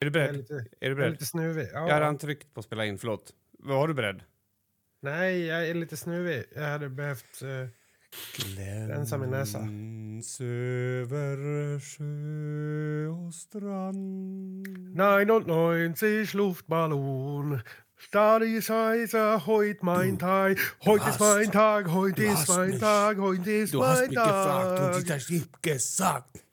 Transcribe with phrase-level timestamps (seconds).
[0.00, 0.36] Är du Jag är beredd?
[0.36, 1.10] lite, Är du jag är beredd?
[1.12, 1.68] lite snuvig.
[1.72, 1.96] Jag har Ja.
[1.96, 3.32] redan tryckt på spela in, förlåt.
[3.58, 4.22] Var du beredd?
[5.02, 6.44] Nej, jag är lite snuvig.
[6.54, 7.42] Jag hade behövt...
[7.42, 7.68] Eh,
[8.88, 9.58] Rensa min näsa.
[9.58, 17.60] Gläns över sjö och strand 99 Luftballon.
[18.00, 20.56] Stadis heiser, heut mein Tag,
[20.86, 24.18] heut ist mein Tag, heut du ist mein Tag, heut ist Du hast mein mich
[24.18, 25.20] gefragt und Tag.
[25.30, 26.44] ich har gesagt.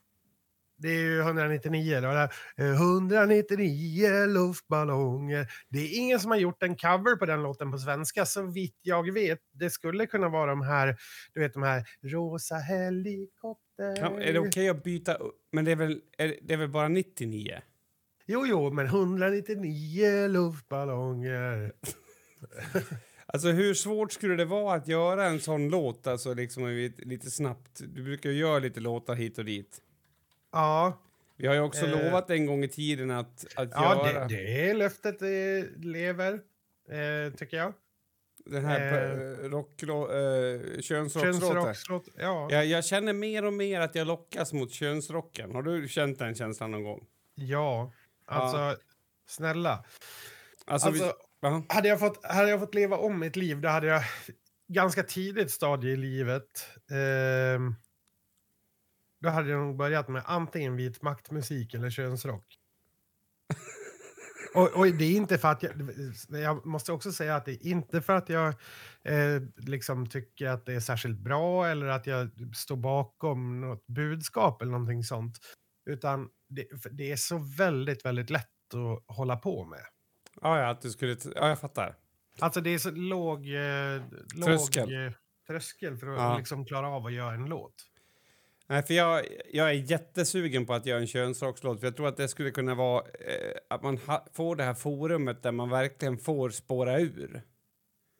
[0.78, 2.00] Det är ju 199.
[2.00, 2.30] Det var där.
[2.56, 5.46] Eh, 199 luftballonger.
[5.68, 8.78] Det är ingen som har gjort en cover på den låten på svenska så vitt
[8.82, 9.38] jag vet.
[9.52, 10.96] Det skulle kunna vara de här,
[11.34, 13.96] du vet de här rosa helikopter.
[13.96, 15.16] Kan, är det okej att byta?
[15.52, 17.60] Men det är väl, är, det är väl bara 99?
[18.26, 21.72] Jo, jo, men 199 luftballonger.
[23.28, 26.06] Alltså hur svårt skulle det vara att göra en sån låt?
[26.06, 27.82] Alltså liksom lite, lite snabbt.
[27.94, 29.80] Du brukar ju göra lite låtar hit och dit.
[30.56, 30.98] Ja,
[31.36, 31.90] Vi har ju också Eh.
[32.04, 35.28] lovat en gång i tiden att, att ja göra det, det löftet eh,
[35.80, 36.32] lever,
[36.88, 37.72] eh, tycker jag.
[38.44, 39.10] den här eh.
[39.44, 41.40] eh, rock, eh, könsrockslåten.
[41.40, 42.08] Könsrockslåt.
[42.16, 42.48] Ja.
[42.50, 45.54] Jag, jag känner mer och mer att jag lockas mot könsrocken.
[45.54, 47.06] Har du känt den känslan någon gång?
[47.34, 47.92] ja,
[48.26, 48.76] alltså
[49.28, 49.84] snälla.
[50.66, 51.62] Alltså, Alltså, vi, ja.
[51.68, 54.02] hade, jag fått, hade jag fått leva om mitt liv, då hade jag
[54.68, 56.66] ganska tidigt stadie i livet.
[56.90, 57.74] ehm,
[59.26, 62.46] då hade jag nog börjat med antingen vit maktmusik eller könsrock.
[64.54, 65.72] och, och det är inte för att jag...
[66.28, 68.48] Jag måste också säga att det är inte för att jag
[69.02, 74.62] eh, liksom tycker att det är särskilt bra eller att jag står bakom något budskap
[74.62, 75.38] eller någonting sånt.
[75.90, 79.80] Utan det, det är så väldigt, väldigt lätt att hålla på med.
[80.42, 81.16] Ja, ja, att du skulle...
[81.34, 81.96] Ja, jag fattar.
[82.40, 84.02] Alltså det är så låg, eh,
[84.44, 84.88] Tröskel.
[84.90, 85.12] låg eh,
[85.46, 86.38] tröskel för att Ja.
[86.38, 87.74] liksom klara av att göra en låt.
[88.68, 91.80] Nej, för jag, jag är jättesugen på att göra en könsrockslåt.
[91.80, 94.74] För jag tror att det skulle kunna vara eh, att man ha, får det här
[94.74, 97.42] forumet där man verkligen får spåra ur.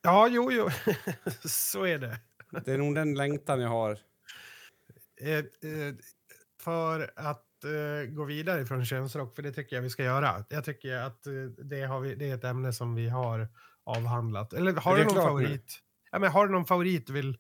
[0.03, 0.69] Ja, jo, jo.
[1.49, 2.21] så är det.
[2.65, 3.99] Det är nog den längtan jag har.
[5.21, 5.95] Eh, eh,
[6.61, 10.45] för att eh, gå vidare från könsrock, för det tycker jag vi ska göra.
[10.49, 11.33] Jag tycker att eh,
[11.65, 13.49] det, har vi, det är ett ämne som vi har
[13.85, 14.53] avhandlat.
[14.53, 15.21] Eller har du någon nu?
[15.21, 15.79] favorit?
[16.11, 17.39] Ja, men har du någon favorit du vill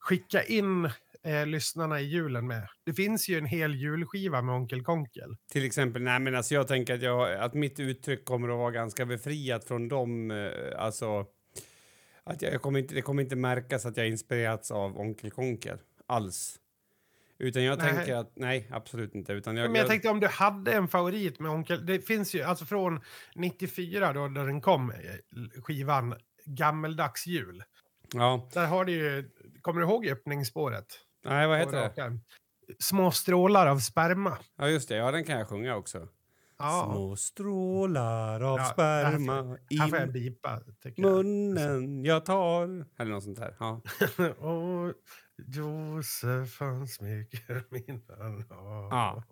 [0.00, 0.90] skicka in
[1.26, 2.68] eh, lyssnarna i julen med?
[2.84, 5.36] Det finns ju en hel julskiva med Onkel Konkel.
[5.52, 8.70] Till exempel, nej men alltså jag tänker att, jag, att mitt uttryck kommer att vara
[8.70, 11.26] ganska befriat från dem, eh, alltså...
[12.24, 15.78] Att jag, jag kommer inte, det kommer inte märkas att jag inspirerats av Onkel Konkel,
[16.06, 16.58] alls.
[17.38, 17.94] Utan jag Nej.
[17.94, 19.32] tänker att, nej absolut inte.
[19.32, 21.86] Utan jag, Men jag tänkte om du hade en favorit med Onkel...
[21.86, 23.00] Det finns ju, alltså från
[23.34, 24.96] 94 då, då den kom, eh,
[25.62, 26.14] skivan
[26.44, 27.62] Gammeldags jul.
[28.14, 29.30] Ja, Där har du ju,
[29.62, 30.86] kommer du ihåg öppningsspåret?
[31.28, 31.82] Nej vad heter det?
[31.84, 32.20] rakan?
[32.78, 34.38] Små strålar av sperma.
[34.58, 36.08] Ja just det, ja den kan jag sjunga också.
[36.58, 41.12] Ja, Små strålar av Ja, sperma i här får jag bipa, tycker jag.
[41.12, 42.64] munnen jag tar.
[42.98, 43.56] Eller något sånt där.
[43.60, 43.82] Ja.
[44.38, 44.94] Och
[45.46, 48.00] Josef han smeker mina
[48.90, 49.24] Ja.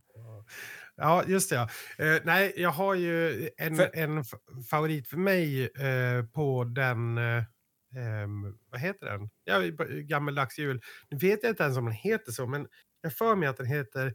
[0.96, 1.56] Ja, just det.
[1.56, 1.68] Ja.
[2.04, 4.24] Eh, nej, jag har ju en, För- en
[4.70, 7.18] favorit för mig eh, på den...
[7.18, 7.42] Eh,
[7.96, 9.30] ehm, vad heter den?
[9.44, 10.80] Ja, Gammeldags jul.
[11.10, 12.68] Nu vet jag inte ens om den heter så, men
[13.00, 14.06] jag för mig att den heter...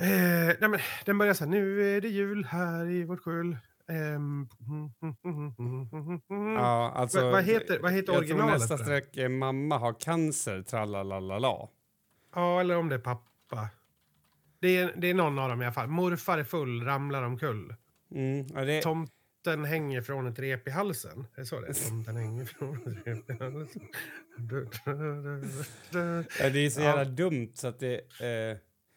[0.00, 1.50] Eh, nej, men den börjar så här.
[1.50, 3.58] Nu är det jul här i vårt skjul.
[3.88, 4.48] Ehm,
[6.56, 10.00] Ja, alltså, Vad- vad heter- vad heter jag originalet tror nästa streck är mamma har
[10.00, 11.68] cancer, tralalala.
[12.34, 13.68] Ja, eller om det är pappa.
[14.60, 15.88] Det är, det är någon av dem i alla fall.
[15.88, 17.74] Morfar är full, ramlar omkull.
[18.10, 18.82] Mm, ja, det,
[19.44, 21.24] Tomten hänger från ett rep i halsen.
[21.36, 21.72] Är det så det är?
[21.88, 23.82] Tomten hänger från ett rep i halsen.
[26.40, 26.84] Ja, det är så Ja.
[26.84, 27.94] jävla dumt så att det...
[28.20, 28.56] Eh,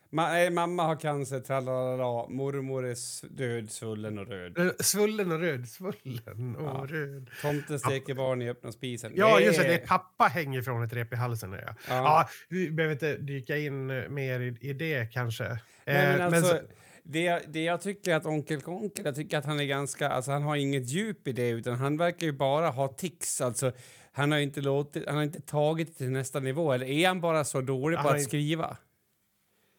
[0.09, 2.29] ma, nej, mamma har cancer, tralalala.
[2.29, 2.95] Mormor är
[3.38, 4.57] död, svullen och röd.
[4.57, 6.85] Eh, Svullen och röd, svullen och Ja.
[6.89, 7.29] röd.
[7.41, 9.11] Tomten steker barn i öppna spisen.
[9.16, 9.67] Ja, just det.
[9.67, 9.78] Nej.
[9.78, 11.51] det är pappa hänger från ett rep i halsen.
[11.53, 11.59] Ja.
[11.67, 11.75] Ja.
[11.88, 15.44] Ja, vi behöver inte dyka in eh, mer i, i det kanske.
[15.44, 16.61] Nej, Eh, men alltså, så-
[17.05, 20.43] det, det jag tycker att Onkel Konkel, jag tycker att han är ganska, alltså han
[20.43, 23.72] har inget djup i det utan han verkar ju bara ha tics, alltså
[24.11, 27.22] han har inte låtit, han har inte tagit det till nästa nivå eller är han
[27.22, 28.78] bara så dålig på Han har att inte- skriva?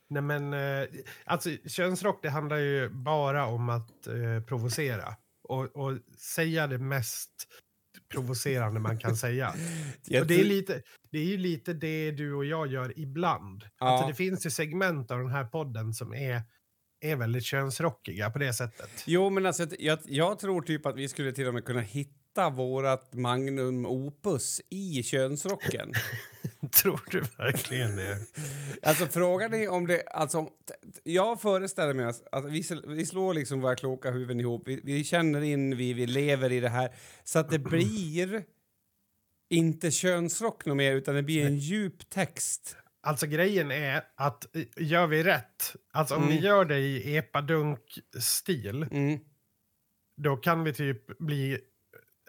[0.08, 0.88] Nej men, eh,
[1.24, 5.14] alltså könsrock det handlar ju bara om att eh, provocera.
[5.48, 7.30] Och, och säga det mest
[8.08, 9.48] provocerande man kan säga.
[10.20, 13.64] Och det, är lite, det är ju lite det du och jag gör ibland.
[13.80, 13.86] Ja.
[13.86, 16.42] Alltså det finns ju segment av den här podden som är,
[17.00, 18.90] är väldigt könsrockiga på det sättet.
[19.04, 22.50] Jo, men alltså jag, jag tror typ att vi skulle till och med kunna hitta
[22.50, 25.92] vårat magnum opus i könsrocken.
[26.82, 28.18] Tror du verkligen det?
[28.82, 30.02] Alltså frågan är om det...
[30.06, 30.48] Alltså,
[31.04, 34.62] jag föreställer mig att, att vi, vi slår liksom våra kloka huvuden ihop.
[34.66, 36.94] Vi, vi känner in, vi, vi lever i det här.
[37.24, 38.44] Så att det blir
[39.50, 42.76] inte könsrock mer, utan det blir en djup text.
[43.06, 46.34] Alltså grejen är att eh, gör vi rätt, alltså om Mm.
[46.34, 49.18] ni gör det i epadunk-stil, Mm.
[50.16, 51.58] då kan vi typ bli...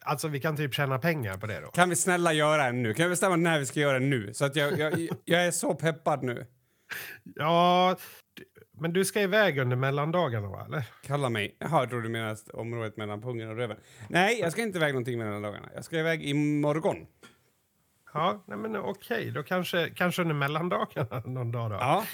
[0.02, 1.68] Alltså vi kan typ tjäna pengar på det då.
[1.68, 2.94] Kan vi snälla göra en nu?
[2.94, 4.34] Kan vi bestämma när vi ska göra den nu?
[4.34, 6.46] Så att jag, jag, jag är så peppad nu.
[7.24, 7.98] Ja,
[8.80, 10.66] men du ska iväg under mellandagarna va?
[10.66, 10.84] Eller?
[11.04, 11.56] Kalla mig...
[11.60, 13.78] Jaha, jag tror du menar området mellan pungen och röven.
[14.10, 15.70] Nej, jag ska inte iväg någonting mellan dagarna.
[15.76, 17.08] Jag ska iväg imorgon.
[18.14, 21.76] Ja, nej men okej, då kanske, kanske under mellandagarna någon dag då.
[21.76, 22.06] Ja.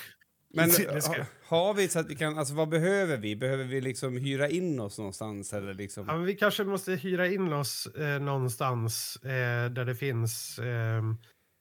[0.55, 2.37] Men ha, har vi så att vi kan...
[2.37, 3.35] Alltså vad behöver vi?
[3.35, 6.05] Behöver vi liksom hyra in oss någonstans eller liksom...
[6.07, 11.03] Ja, vi kanske måste hyra in oss eh, någonstans eh, där det finns eh,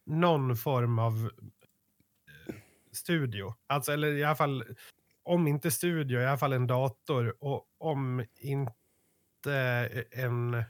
[0.07, 1.31] någon form av
[2.49, 2.55] eh,
[2.93, 3.55] studio.
[3.67, 4.65] Alltså, eller i alla fall,
[5.23, 7.37] om inte studio, i alla fall en dator.
[7.41, 10.65] Och om inte en,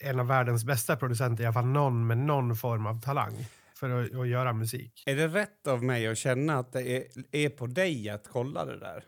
[0.00, 3.90] en av världens bästa producenter, i alla fall någon med någon form av talang för
[4.04, 5.02] att, att göra musik.
[5.06, 8.64] Är det rätt av mig att känna att det är, är på dig att kolla
[8.64, 9.04] det där?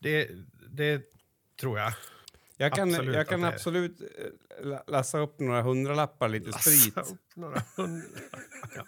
[0.00, 0.28] Det,
[0.70, 1.02] det
[1.60, 1.92] tror jag.
[2.56, 6.96] Jag kan Absolut jag kan absolut eh, la- lassa upp några hundralappar, lite sprit.
[6.96, 8.08] Lassa upp några hundra.
[8.76, 8.84] ja.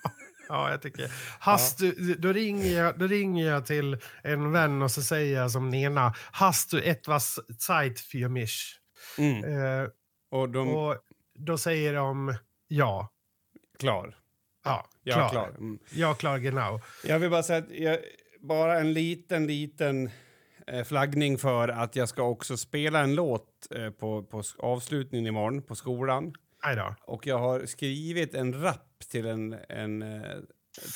[0.49, 1.13] ja, jag tycker...
[1.39, 5.51] Hast, du, då, ringer jag, då ringer jag till en vän och så säger jag
[5.51, 6.15] som Nena.
[6.33, 8.79] Hast du etwas Zeit für mich?
[9.19, 9.45] Mm.
[9.45, 9.89] Eh,
[10.31, 10.69] Och de...
[10.69, 10.97] och
[11.41, 12.35] då säger de
[12.69, 13.09] ja.
[13.79, 14.17] Klar.
[14.65, 15.29] Ja, Ja, klar.
[15.29, 15.49] klar.
[15.49, 15.79] Mm.
[15.95, 16.81] Ja, klar, genau.
[17.05, 17.99] Jag vill bara säga att jag,
[18.41, 20.11] bara en liten, liten
[20.67, 25.63] eh, flaggning för att jag ska också spela en låt eh, på, på avslutningen imorgon
[25.63, 26.35] på skolan.
[27.05, 30.39] Och jag har skrivit en rap till en, en eh,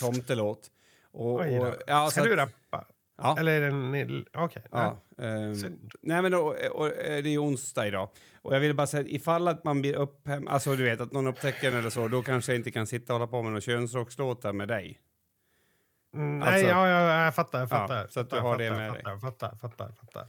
[0.01, 0.71] tomtelåt.
[1.13, 2.87] Och, och, ja, Ska du rappa?
[3.17, 3.37] Ja.
[3.39, 4.25] Eller är den...
[4.35, 4.63] Okej.
[4.71, 5.91] Ja, ehm, Synd.
[6.03, 8.09] nej men då, och, eh, det är onsdag idag.
[8.43, 10.49] Och jag vill bara säga ifall att man blir upphem...
[10.49, 13.13] Alltså du vet att någon upptäcker en eller så, då kanske jag inte kan sitta
[13.15, 15.01] och hålla på med några könsrockslåtar med dig.
[16.15, 17.59] Mm, nej, Alltså- ja, ja, jag fattar.
[17.59, 18.07] Jag Ja, fattar.
[18.07, 19.03] så att du fattar, har det fattar, med dig.
[19.03, 20.27] fattar, Fattar, fattar, fattar.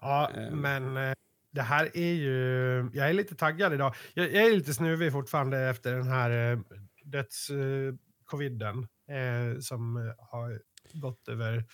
[0.00, 0.58] Ja, Ehm.
[0.60, 1.14] men eh,
[1.50, 2.90] det här är ju...
[2.92, 3.94] Jag är lite taggad idag.
[4.14, 6.58] Jag, jag är lite snuvig fortfarande efter den här eh,
[7.04, 10.60] döds-coviden eh, som eh, har
[10.92, 11.64] gått över...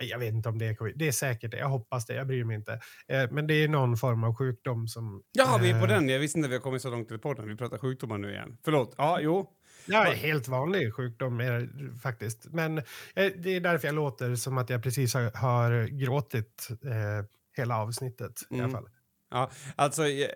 [0.00, 0.94] Nej, Jag vet inte om det är covid.
[0.98, 1.56] Det är säkert det.
[1.58, 2.14] Jag hoppas det.
[2.14, 2.72] Jag bryr mig inte.
[3.08, 5.22] Eh, men det är någon form av sjukdom som...
[5.32, 6.08] Ja, vi är på eh, den.
[6.08, 7.48] Jag visste inte att vi har kommit så långt i podden.
[7.48, 8.58] Vi pratar sjukdomar nu igen.
[8.64, 8.94] Förlåt.
[8.98, 9.50] Ja, jo.
[9.86, 12.46] Ja, helt vanlig sjukdom är det faktiskt.
[12.52, 17.26] Men eh, det är därför jag låter som att jag precis har, har gråtit eh,
[17.56, 18.72] hela avsnittet i alla Mm.
[18.72, 18.88] fall.
[19.30, 20.28] Ja, alltså, eh,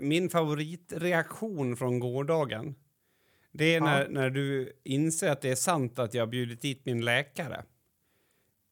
[0.00, 2.74] min favoritreaktion från gårdagen
[3.52, 3.84] det är Ja.
[3.84, 7.64] när, när du inser att det är sant att jag har bjudit dit min läkare.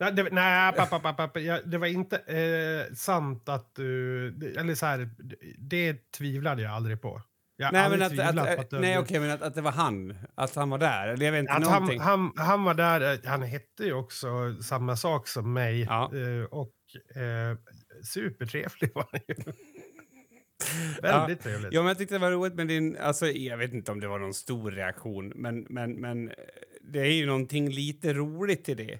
[0.02, 4.26] Nej, det, nej pappa, pappa, pappa det var inte eh, sant att du...
[4.58, 5.10] Eller så här,
[5.58, 7.22] det, tvivlade jag aldrig på.
[7.56, 10.14] Jag Nej, men att, att, att nej okej, men att, att det var han.
[10.34, 11.08] Att han var där.
[11.08, 14.62] Eller jag vet inte, Att han, han, han var där, eh, han hette ju också
[14.62, 15.82] samma sak som mig.
[15.82, 16.10] Ja.
[16.14, 16.74] eh, Och
[17.22, 17.56] eh,
[18.04, 19.34] supertrevlig var han ju.
[21.02, 21.72] Väldigt trevligt.
[21.72, 22.96] Ja, men jag tyckte det var roligt med din...
[22.96, 26.34] Alltså, jag vet inte om det var någon stor reaktion, men, men, men eh,
[26.80, 28.98] det är ju någonting lite roligt i det.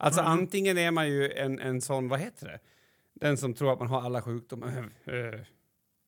[0.00, 0.32] Alltså, Mm.
[0.32, 2.58] antingen är man ju en, en sån, vad heter det?
[3.20, 4.68] Den som tror att man har alla sjukdomar.
[5.06, 5.40] Eh,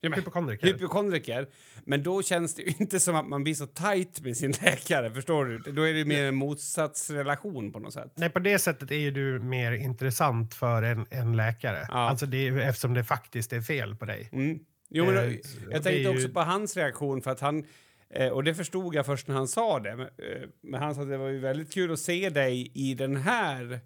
[0.02, 0.66] Ja, men, Hypokondriker.
[0.66, 1.49] hypokondriker.
[1.85, 5.11] Men då känns det ju inte som att man blir så tajt med sin läkare,
[5.11, 5.59] förstår du?
[5.73, 8.12] Då är det mer en motsatsrelation på något sätt.
[8.14, 11.87] Nej, på det sättet är ju du mer intressant för en, en läkare.
[11.88, 11.94] Ja.
[12.11, 14.28] Alltså det, är- eftersom det faktiskt är fel på dig.
[14.32, 14.59] Mm.
[14.88, 15.25] Jo, men, Eh,
[15.70, 17.64] jag tänkte ju- också på hans reaktion för att han
[18.14, 19.96] eh, och det förstod jag först när han sa det.
[19.96, 22.94] Men, eh, men han sa att det var ju väldigt kul att se dig i
[22.94, 23.80] den här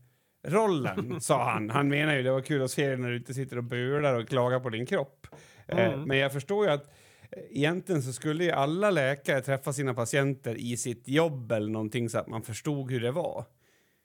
[0.47, 1.71] rollen, sa han.
[1.71, 4.15] Han menar ju det var kul att se dig när du inte sitter och bular
[4.15, 5.27] och klagar på din kropp.
[5.69, 6.03] Eh, Mm.
[6.03, 6.85] Men jag förstår ju att
[7.31, 12.09] eh, egentligen så skulle ju alla läkare träffa sina patienter i sitt jobb eller någonting
[12.09, 13.45] så att man förstod hur det var.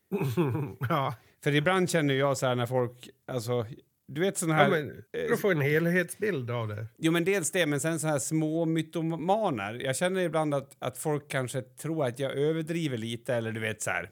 [0.89, 1.13] ja.
[1.43, 3.65] För ibland känner jag så här när folk, alltså,
[4.09, 4.69] du vet sån ja, här...
[4.69, 6.87] men, för att få en helhetsbild av det.
[6.97, 9.73] Jo, men dels det, men sen så här små mytomaner.
[9.73, 13.81] Jag känner ibland att, att folk kanske tror att jag överdriver lite, eller du vet
[13.81, 14.09] så här.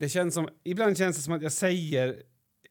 [0.00, 2.22] Det känns som, ibland känns det som att jag säger...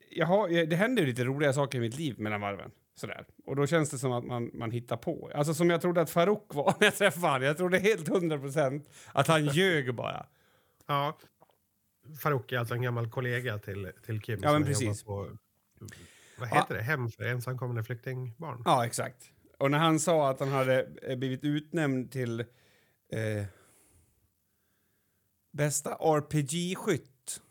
[0.10, 2.72] Jag har, jag, det händer ju lite roliga saker i mitt liv mellan varven.
[2.96, 3.26] Sådär.
[3.46, 5.32] Och då känns det som att man, man hittar på.
[5.36, 7.44] Alltså som jag trodde att Farouk var när jag träffade honom.
[7.44, 10.26] Jag trodde helt hundra procent att han ljög bara.
[10.88, 11.18] Ja.
[12.22, 14.40] Farouk är alltså en gammal kollega till, till Kim.
[14.44, 15.04] Ja, men precis.
[15.04, 15.38] På,
[16.38, 16.56] vad Ja.
[16.56, 16.82] heter det?
[16.82, 18.62] Hem för ensamkommande flyktingbarn.
[18.66, 19.32] Ja, exakt.
[19.58, 22.40] Och när han sa att han hade eh, blivit utnämnd till...
[23.10, 23.46] Eh,
[25.52, 27.42] bästa RPG-skytt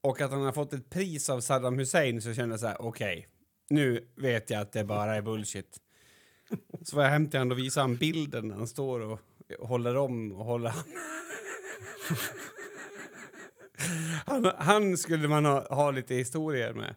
[0.00, 2.82] och att han har fått ett pris av Saddam Hussein så kände jag så här,
[2.82, 3.28] okej,
[3.70, 5.78] nu vet jag att det bara är bullshit.
[6.84, 9.20] Så var jag hem till honom och visade han bilden när han står och
[9.58, 10.72] håller om och håller
[14.26, 16.94] han, han skulle man ha, ha lite historier med.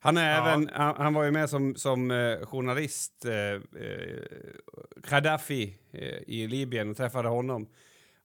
[0.00, 0.48] Han, är Ja.
[0.48, 4.22] även, han, han var ju med som, som eh, journalist, eh, eh,
[5.10, 7.68] Gaddafi eh, i Libyen och träffade honom.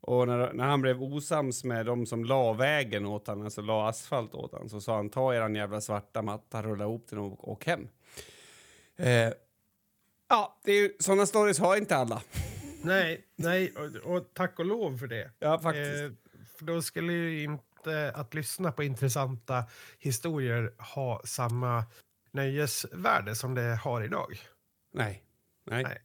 [0.01, 3.89] Och när, när han blev osams med de som la vägen åt honom, alltså la
[3.89, 7.49] asfalt åt honom, så sa han ta eran jävla svarta matta, rulla ihop den och
[7.51, 7.87] åk hem.
[8.97, 9.29] Eh,
[10.29, 12.21] ja, det är sådana stories har inte alla.
[12.81, 15.31] Nej, nej och, och tack och lov för det.
[15.39, 16.03] Ja, faktiskt.
[16.03, 16.09] Eh,
[16.57, 19.63] för då skulle ju inte att lyssna på intressanta
[19.99, 21.85] historier ha samma
[22.31, 24.39] nöjesvärde som det har idag.
[24.93, 25.23] Nej.
[25.65, 25.83] Nej.
[25.83, 26.01] Nej.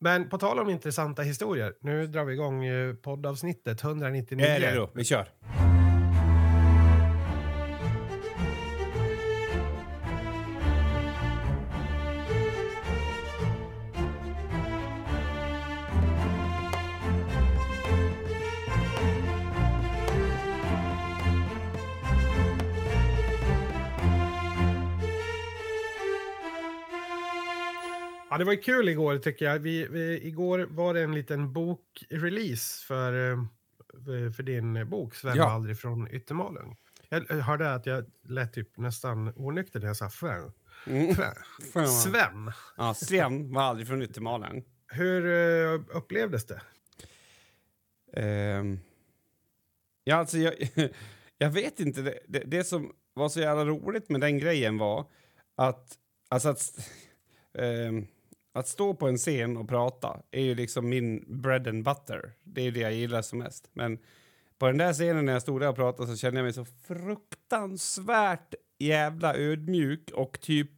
[0.00, 4.46] Men på tal om intressanta historier, nu drar vi igång eh, poddavsnittet 199.
[4.46, 4.90] Jag är redo.
[4.94, 5.28] Vi kör.
[28.34, 29.58] Ja, det var kul igår tycker jag.
[29.58, 33.38] Vi, vi, igår var det en liten bokrelease för, eh,
[34.32, 35.50] för din bok Sven Ja.
[35.50, 36.76] aldrig från Yttermalung.
[37.08, 40.52] Jag hörde att jag lät typ nästan onykter när jag sa Sven.
[40.86, 41.14] Mm.
[41.14, 41.88] Sven.
[41.88, 42.52] Sven.
[42.76, 44.64] Ja, Sven var aldrig från Yttermalang.
[44.88, 46.60] Hur eh, upplevdes det?
[48.12, 48.80] Ehm,
[50.04, 50.54] ja, alltså jag,
[51.38, 52.02] jag vet inte.
[52.02, 55.06] Det, det, det som var så jävla roligt med den grejen var
[55.54, 55.98] att,
[56.28, 56.78] alltså att,
[57.58, 58.06] ehm,
[58.54, 62.32] att stå på en scen och prata är ju liksom min bread and butter.
[62.42, 63.70] Det är det jag gillar som mest.
[63.72, 63.98] Men
[64.58, 66.64] på den där scenen när jag stod där och pratade så kände jag mig så
[66.64, 70.70] fruktansvärt jävla ödmjuk och typ...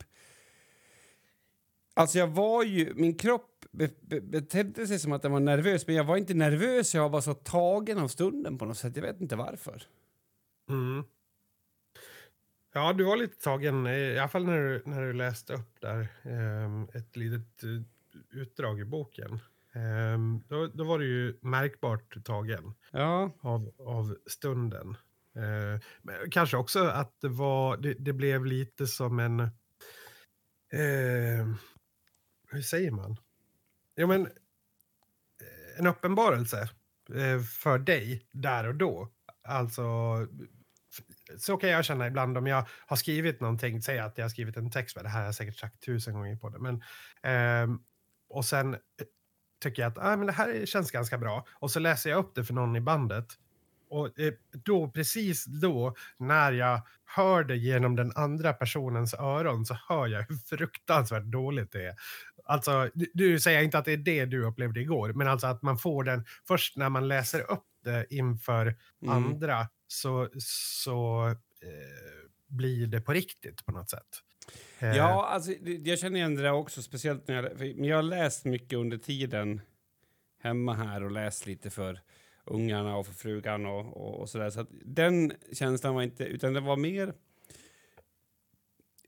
[1.95, 5.87] Alltså jag var ju, min kropp be, be, betedde sig som att den var nervös,
[5.87, 8.97] men jag var inte nervös, jag var bara så tagen av stunden på något sätt.
[8.97, 9.83] Jag vet inte varför.
[10.69, 11.05] Mm.
[12.77, 15.81] Ja, du var lite tagen, eh, i alla fall när du, när du läste upp
[15.81, 19.33] där eh, ett litet eh, utdrag i boken.
[19.75, 20.19] Eh,
[20.49, 24.97] då, då var du ju märkbart tagen Ja, av, av stunden.
[25.37, 29.41] Eh, men kanske också att det, var, det, det blev lite som en...
[29.41, 29.49] Eh,
[32.51, 33.17] hur säger man?
[33.95, 34.29] Ja, men,
[35.79, 36.71] en uppenbarelse
[37.61, 39.09] för dig där och då.
[39.43, 39.83] Alltså,
[41.39, 44.57] så kan jag känna ibland om jag har skrivit någonting, säg att jag har skrivit
[44.57, 46.83] en text, det här har jag säkert sagt tusen gånger på det, men
[47.23, 47.79] ehm,
[48.29, 48.79] och sen eh,
[49.63, 52.35] tycker jag att ah, men det här känns ganska bra och så läser jag upp
[52.35, 53.27] det för någon i bandet
[53.89, 54.33] och eh,
[54.65, 60.23] då, precis då, när jag hör det genom den andra personens öron så hör jag
[60.29, 61.95] hur fruktansvärt dåligt det är.
[62.45, 65.63] Alltså, du, du säger inte att det är det du upplevde igår, men alltså att
[65.63, 68.67] man får den först när man läser upp det inför
[69.03, 69.15] mm.
[69.15, 71.27] andra så, så
[71.63, 74.23] eh, blir det på riktigt på något sätt.
[74.79, 75.53] Eh, ja alltså,
[75.85, 79.61] jag känner igen det där också, speciellt när jag, jag har läst mycket under tiden
[80.43, 82.01] hemma här och läst lite för
[82.45, 84.51] ungarna och för frugan och, och, och sådär.
[84.51, 87.15] Så att den känslan var inte, utan det var mer...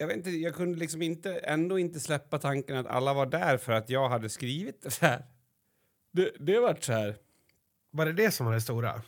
[0.00, 3.58] Jag vet inte, jag kunde liksom inte, ändå inte släppa tanken att alla var där
[3.58, 5.24] för att jag hade skrivit det här.
[6.12, 7.16] Det, det var så här.
[7.90, 9.02] Var det det som var det stora?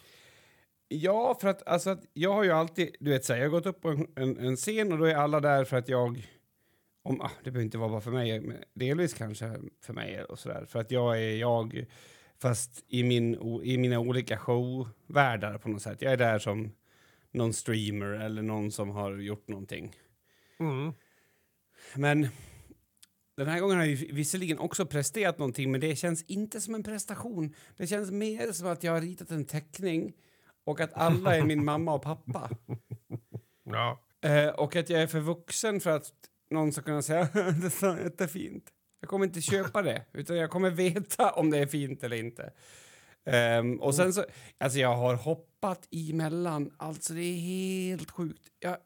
[0.92, 3.50] Ja, för att, alltså, att jag har ju alltid, du vet så här, jag har
[3.50, 6.28] gått upp på en, en, en scen och då är alla där för att jag,
[7.02, 10.38] om, ah, det behöver inte vara bara för mig, men delvis kanske för mig och
[10.38, 11.85] sådär, för att jag är jag,
[12.38, 16.02] fast i, min, i mina olika showvärldar på något sätt.
[16.02, 16.73] Jag är där som
[17.30, 19.97] någon streamer eller någon som har gjort någonting.
[20.61, 20.92] Mm.
[21.94, 22.28] Men
[23.37, 26.82] den här gången har jag visserligen också presterat någonting, men det känns inte som en
[26.82, 27.54] prestation.
[27.76, 30.12] Det känns mer som att jag har ritat en teckning
[30.64, 32.50] och att alla är min mamma och pappa.
[33.64, 34.00] Ja.
[34.22, 36.12] Eh, och att jag är för vuxen för att
[36.50, 38.64] någon ska kunna säga det är jättefint.
[39.00, 42.52] Jag kommer inte köpa det, utan jag kommer veta om det är fint eller inte.
[43.24, 44.24] Ehm, och sen så,
[44.58, 48.48] alltså jag har hoppat emellan, alltså det är helt sjukt.
[48.58, 48.76] Jag,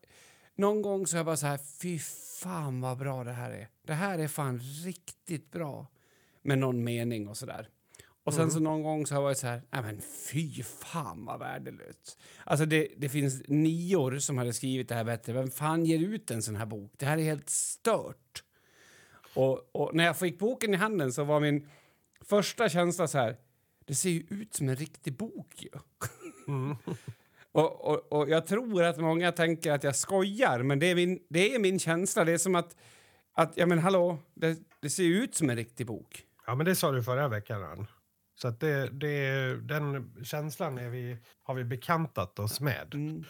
[0.57, 1.99] någon gång så är jag bara så här, fy
[2.43, 3.69] fan vad bra det här är.
[3.87, 5.87] Det här är fan riktigt bra.
[6.43, 7.69] Med någon mening och sådär.
[8.25, 11.25] Och sen så någon gång så har jag varit så här, nej men fy fan
[11.25, 12.19] vad värdelöst.
[12.45, 15.33] Alltså det, det finns nior som hade skrivit det här bättre.
[15.33, 16.93] Vem fan ger ut en sån här bok?
[16.97, 18.43] Det här är helt stört.
[19.35, 21.69] Och, och när jag fick boken i handen så var min
[22.21, 23.37] första känsla så här,
[23.85, 25.71] det ser ju ut som en riktig bok ju.
[26.49, 26.77] Mm.
[27.53, 31.19] Och, och, och jag tror att många tänker att jag skojar, men det är min,
[31.29, 32.25] det är min känsla.
[32.25, 32.77] Det är som att,
[33.33, 36.25] att ja men hallå, det, det ser ut som en riktig bok.
[36.47, 37.61] Ja, men det sa du förra veckan.
[37.61, 37.87] Ran.
[38.45, 42.95] Så att det, det, den känslan är vi, har vi bekantat oss med.
[42.95, 43.25] Mm.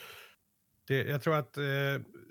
[0.86, 1.64] Det, jag tror att, eh,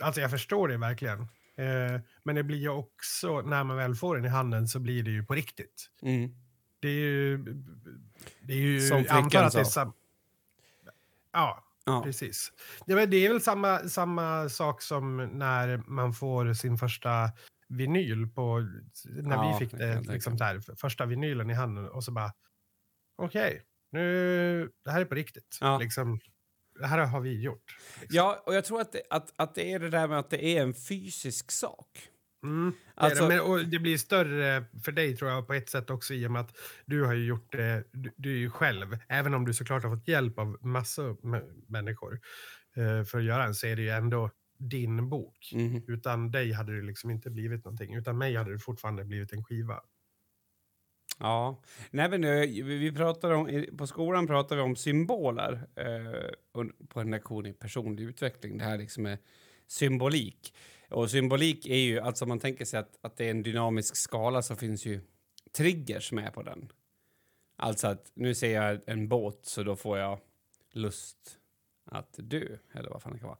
[0.02, 1.20] alltså jag förstår det verkligen.
[1.56, 5.04] Eh, men det blir ju också, när man väl får den i handen så blir
[5.04, 5.90] det ju på riktigt.
[6.02, 6.36] Mm.
[6.80, 7.38] Det är ju...
[8.42, 9.66] Det är ju Som flickan sa.
[9.66, 9.94] sam,
[11.32, 12.02] Ja, Ja.
[12.04, 12.52] precis.
[12.86, 17.32] Ja, men det är väl samma, samma sak som när man får sin första
[17.68, 18.60] vinyl på...
[19.06, 22.32] När Ja, vi fick det liksom så här, första vinylen i handen och så bara...
[23.24, 23.62] Okej,
[23.92, 24.72] nu...
[24.86, 25.58] Det här är på riktigt.
[25.62, 25.77] Ja.
[25.80, 26.20] Liksom,
[26.80, 27.77] det här har vi gjort.
[28.01, 28.18] Liksom.
[28.18, 30.46] ja, och jag tror att det, att, att det är det där med att det
[30.46, 32.10] är en fysisk sak.
[32.44, 33.48] Mm, det, Alltså- det.
[33.48, 36.42] Men, det blir större för dig tror jag på ett sätt också i och med
[36.42, 40.08] att du har ju gjort det, du, du själv, även om du såklart har fått
[40.08, 42.20] hjälp av massor med människor
[42.75, 45.51] eh, för att göra den så är det ju ändå din bok.
[45.53, 45.84] Mm.
[45.88, 47.96] Utan dig hade det liksom inte blivit någonting.
[47.96, 49.82] Utan mig hade det fortfarande blivit en skiva.
[51.24, 51.56] Ja,
[51.92, 57.12] nej men eh, vi pratar om, på skolan pratar vi om symboler eh, på en
[57.12, 58.58] lektion i personlig utveckling.
[58.58, 59.18] Det här liksom är
[59.68, 60.53] symbolik.
[60.89, 63.96] Och symbolik är ju, alltså om man tänker sig att, att det är en dynamisk
[63.96, 65.01] skala så finns ju
[65.51, 66.72] triggers med på den.
[67.56, 70.20] Alltså att nu ser jag en båt så då får jag
[70.72, 71.39] lust
[71.86, 73.39] att dö, eller vad fan det kan vara.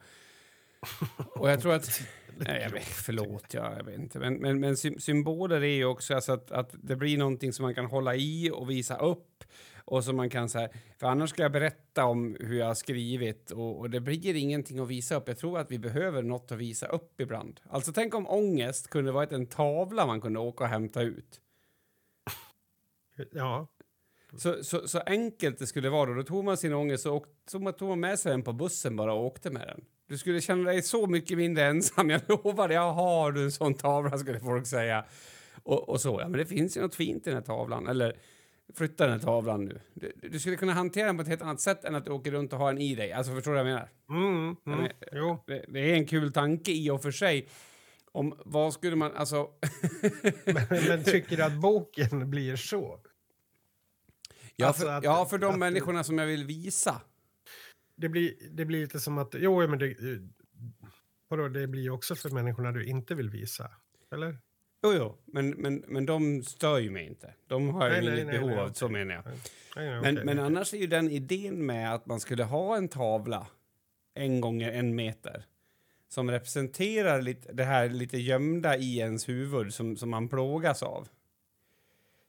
[1.36, 2.02] Och jag tror att...
[2.38, 4.20] Nej, jag vet, förlåt, ja, jag vet inte.
[4.20, 7.64] Men, men, men sy- symboler är ju också alltså att, att det blir någonting som
[7.64, 9.44] man kan hålla i och visa upp.
[9.86, 12.74] Och som man kan så här, för annars ska jag berätta om hur jag har
[12.76, 15.28] skrivit och, och det blir ingenting att visa upp.
[15.28, 17.60] Jag tror att vi behöver något att visa upp ibland.
[17.70, 21.42] Alltså tänk om ångest kunde varit en tavla man kunde åka och hämta ut.
[23.32, 23.68] Ja,
[24.38, 26.10] Så, så, så enkelt det skulle vara.
[26.10, 28.54] Då, då tog man sin ångest och åkte, så tog man med sig den på
[28.54, 29.86] bussen bara och åkte med den.
[30.08, 32.10] Du skulle känna dig så mycket mindre ensam.
[32.10, 35.06] Jag lovar jag har du en sån tavla skulle folk säga.
[35.64, 37.88] Och, och så, ja men det finns ju något fint i den här tavlan.
[37.88, 38.18] Eller
[38.74, 39.80] flytta den här tavlan nu.
[39.94, 42.32] Du, du skulle kunna hantera den på ett helt annat sätt än att du åker
[42.32, 43.12] runt och har den i dig.
[43.14, 43.90] Alltså förstår du vad jag menar?
[44.10, 45.44] mm, mm, jo.
[45.48, 47.48] Det, det är en kul tanke i och för sig.
[48.12, 49.48] Om vad skulle man, alltså...
[50.46, 53.00] Men, men tycker du att boken blir så?
[54.56, 57.02] ja, Alltså för, att- ja, för de människorna som jag vill visa.
[57.96, 60.20] Det blir, det blir lite som att, jo men det, eh,
[61.28, 63.72] vadå, det blir också för människorna du inte vill visa.
[64.12, 64.38] Eller?
[64.84, 67.34] Jo, jo, men, men, men de stör ju mig inte.
[67.48, 69.24] De har ju Nej, nej, inget behov av, så menar jag.
[69.26, 69.36] Nej,
[69.76, 70.26] nej, Men, okej.
[70.26, 73.48] men annars är ju den idén med att man skulle ha en tavla
[74.14, 75.46] en gånger en meter
[76.10, 81.08] som representerar lite, det här lite gömda i ens huvud som, som man plågas av.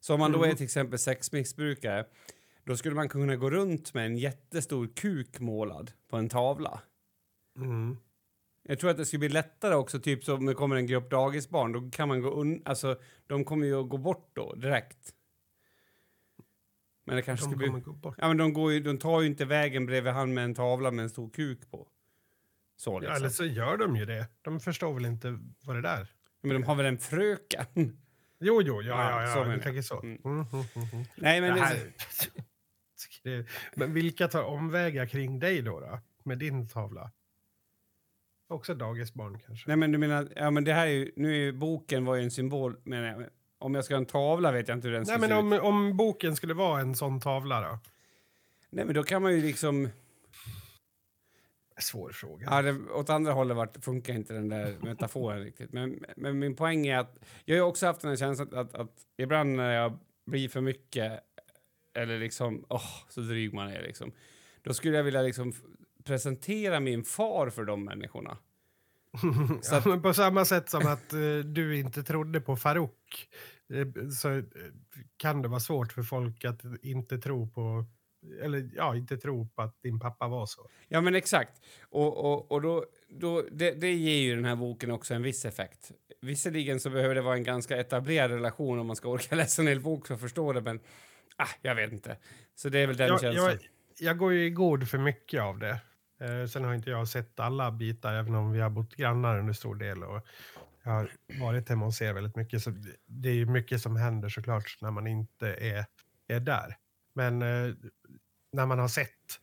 [0.00, 0.56] Så om man då är Mm.
[0.56, 2.04] till exempel sexmissbrukare
[2.64, 6.80] då skulle man kunna gå runt med en jättestor kuk målad på en tavla.
[7.56, 7.96] Mm.
[8.62, 11.10] Jag tror att det skulle bli lättare också, typ så om det kommer en grupp
[11.10, 12.62] dagisbarn, då kan man gå un...
[12.64, 15.14] Alltså, de kommer ju att gå bort då, direkt.
[17.06, 17.80] Men det kanske De skulle bli...
[17.80, 18.14] gå bort.
[18.18, 20.90] Ja, men de, går ju, de tar ju inte vägen bredvid han med en tavla
[20.90, 21.88] med en stor kuk på.
[22.76, 23.16] Så Ja, liksom.
[23.16, 24.26] eller så gör de ju det.
[24.42, 26.08] De förstår väl inte vad det där...
[26.42, 27.66] Men de har väl en fröken?
[28.40, 29.62] Jo, jo, ja, Ja, ja, så ja, du jag.
[29.62, 30.00] tänker så.
[30.02, 30.18] Mm.
[30.24, 31.04] Mm, mm, mm, mm.
[31.16, 31.54] Nej, men...
[31.54, 31.92] Det Det, här...
[33.22, 35.98] Det- Men vilka tar omvägar kring dig då, då?
[36.22, 37.10] Med din tavla?
[38.48, 39.68] Också dagisbarn kanske?
[39.68, 40.28] nej, men du menar...
[40.36, 41.12] Ja, men det här är ju...
[41.16, 43.24] Nu är ju boken var ju en symbol, menar jag.
[43.58, 45.56] Om jag ska ha en tavla vet jag inte hur den ska Nej, men se
[45.56, 45.62] ut.
[45.62, 47.78] om, om boken skulle vara en sån tavla då?
[48.70, 49.88] Nej, men då kan man ju liksom...
[51.78, 52.46] Svår fråga.
[52.50, 55.72] Ja, det, åt andra hållet vart, funkar inte den där metaforen riktigt.
[55.72, 58.74] Men, men min poäng är att jag har också haft den här känslan att, att,
[58.74, 61.20] att ibland när jag blir för mycket
[61.94, 64.12] eller liksom, åh, så dryg man är liksom.
[64.62, 65.52] Då skulle jag vilja liksom
[66.04, 68.38] presentera min far för de människorna.
[69.62, 73.28] så ja, att- men på samma sätt som att eh, du inte trodde på Farouk
[73.72, 74.44] eh, så eh,
[75.16, 77.84] kan det vara svårt för folk att inte tro på
[78.42, 80.68] eller ja, inte tro på att din pappa var så.
[80.88, 81.52] Ja, men exakt.
[81.82, 85.44] Och, och, och då, då, det, det ger ju den här boken också en viss
[85.44, 85.92] effekt.
[86.20, 89.68] Visserligen så behöver det vara en ganska etablerad relation om man ska orka läsa en
[89.68, 90.80] hel bok för att förstå det, men
[91.36, 92.16] ah, jag vet inte.
[92.54, 93.46] Så det är väl den Jag, känslan.
[93.50, 93.58] jag,
[93.98, 95.80] jag går ju i god för mycket av det.
[96.20, 99.52] Eh, sen har inte jag sett alla bitar, även om vi har bott grannar under
[99.52, 100.02] stor del.
[100.04, 100.26] Och
[100.82, 102.62] jag har varit hemma och ser väldigt mycket.
[102.62, 102.70] Så
[103.06, 105.84] det- är ju mycket som händer såklart när man inte är,
[106.28, 106.76] är där.
[107.14, 107.74] Men eh,
[108.52, 109.40] när man har sett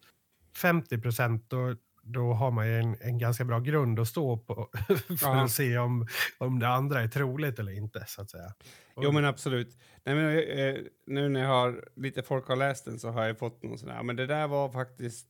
[0.58, 1.75] 50 procent då,
[2.12, 5.43] då har man ju en, en ganska bra grund att stå på för Ja.
[5.43, 8.04] att se om, om det andra är troligt eller inte.
[8.08, 8.54] så att säga.
[8.93, 9.78] Och- Jo, men absolut.
[10.04, 10.76] Nej, men, eh,
[11.08, 13.89] nu när jag har, lite folk har läst den så har jag fått någon sån
[13.89, 15.28] här, men det där var faktiskt,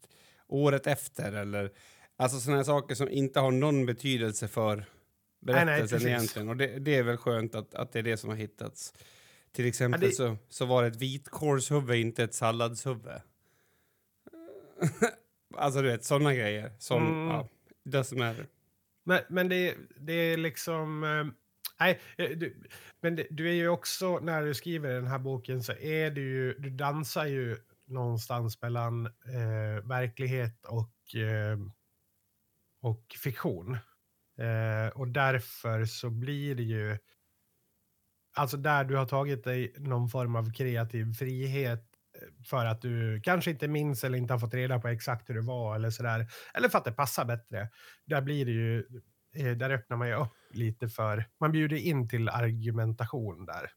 [0.48, 1.72] året efter eller
[2.17, 4.86] alltså sådana här saker som inte har någon betydelse för
[5.46, 6.08] berättelsen precis.
[6.08, 6.50] egentligen.
[6.50, 8.94] Och det, det är väl skönt att, att det är det som har hittats.
[9.52, 13.08] Till exempel det- så, så var det ett vitkålshuvud, inte ett salladshuvud.
[15.57, 17.27] alltså du vet, sådana grejer som, Mm.
[17.27, 17.47] ja,
[17.85, 18.47] doesn't matter.
[19.05, 21.03] Men, men det, det är liksom...
[21.03, 21.25] eh,
[21.79, 22.63] nej, eh, du,
[23.01, 26.21] men det, du är ju också, när du skriver den här boken så är du
[26.21, 31.57] ju, du dansar ju någonstans mellan eh, verklighet och, eh,
[32.81, 33.73] och fiktion.
[34.39, 36.97] Eh, och därför så blir det ju,
[38.35, 41.87] alltså där du har tagit dig någon form av kreativ frihet
[42.45, 45.41] för att du kanske inte minns eller inte har fått reda på exakt hur det
[45.41, 46.27] var eller sådär.
[46.53, 47.69] Eller för att det passar bättre.
[48.05, 48.86] Där blir det ju,
[49.36, 53.71] eh, där öppnar man ju upp lite för, man bjuder in till argumentation där.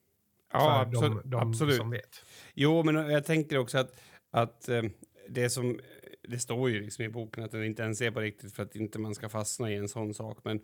[0.52, 1.22] Ja, absolut.
[1.22, 1.76] de, de absolut.
[1.76, 2.24] som vet.
[2.54, 4.82] Jo, men jag tänker också att, att eh,
[5.28, 5.80] det som...
[6.28, 8.76] Det står ju liksom i boken att den inte ens är på riktigt för att
[8.76, 10.38] inte man ska fastna i en sån sak.
[10.44, 10.60] Men,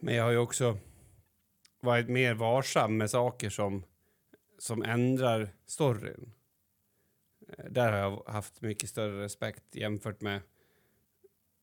[0.00, 0.78] men jag har ju också
[1.82, 3.84] varit mer varsam med saker som,
[4.58, 6.32] som ändrar storyn.
[7.48, 10.40] Eh, Där har jag haft mycket större respekt jämfört med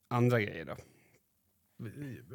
[0.10, 0.66] andra grejer.
[0.66, 0.76] Då.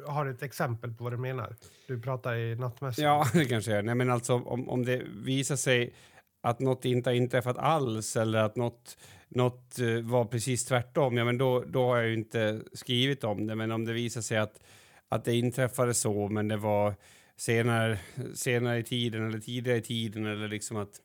[0.05, 1.55] Har du ett exempel på vad du menar?
[1.87, 3.05] Du pratar i nattmässan.
[3.05, 3.81] Ja, det kanske är.
[3.81, 5.93] Nej, men alltså om, om det visar sig
[6.41, 11.25] att något inte har inträffat alls eller att något, något eh, var precis tvärtom, ja,
[11.25, 13.55] men då, då har jag ju inte skrivit om det.
[13.55, 14.59] Men om det visar sig att,
[15.09, 16.95] att det inträffade så, men det var
[17.39, 17.99] senare,
[18.33, 21.01] senare i tiden eller tidigare i tiden eller liksom att,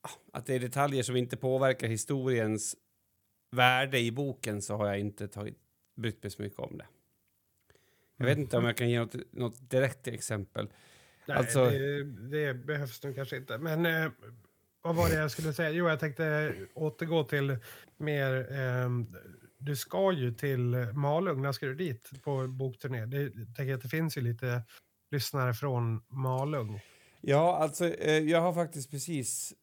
[0.00, 2.76] ah, att det är detaljer som inte påverkar historiens
[3.50, 5.58] värde i boken så har jag inte tagit,
[5.96, 6.86] brytt mig så mycket om det.
[8.16, 10.68] Jag vet inte om jag kan ge något, något direkt exempel.
[11.26, 13.58] Nej, Alltså- det, det behövs nog kanske inte.
[13.58, 14.10] Men eh,
[14.82, 15.70] vad var det jag skulle säga?
[15.70, 17.56] Jo, jag tänkte återgå till
[17.96, 18.52] mer...
[18.52, 19.06] ehm,
[19.58, 20.60] du ska ju till
[20.94, 21.42] Malung.
[21.42, 23.06] När ska du dit på bokturné?
[23.06, 24.62] Det, jag tänker att det finns ju lite
[25.10, 26.80] lyssnare från Malung.
[27.20, 29.54] Ja, alltså eh, jag har faktiskt precis...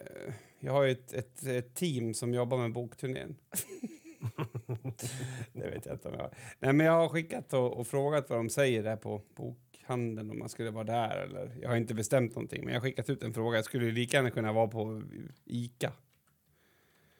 [0.00, 3.36] Eh, jag har ju ett, ett, ett team som jobbar med bokturnén.
[5.52, 6.34] det vet jag inte om jag har.
[6.58, 10.38] Nej, men jag har skickat och, och frågat vad de säger där på bokhandeln om
[10.38, 11.56] man skulle vara där eller...
[11.60, 13.58] Jag har inte bestämt någonting, men jag har skickat ut en fråga.
[13.58, 15.02] Jag skulle lika gärna kunna vara på
[15.44, 15.92] ICA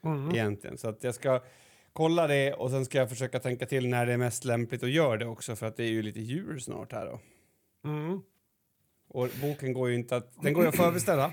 [0.04, 0.30] Mm.
[0.30, 0.78] egentligen.
[0.78, 1.42] Så att jag ska
[1.92, 4.90] kolla det och sen ska jag försöka tänka till när det är mest lämpligt att
[4.90, 7.20] göra det också för att det är ju lite jul snart här då.
[7.84, 8.22] Mm.
[9.08, 11.32] Och boken går ju inte att, den går ju att förbeställa.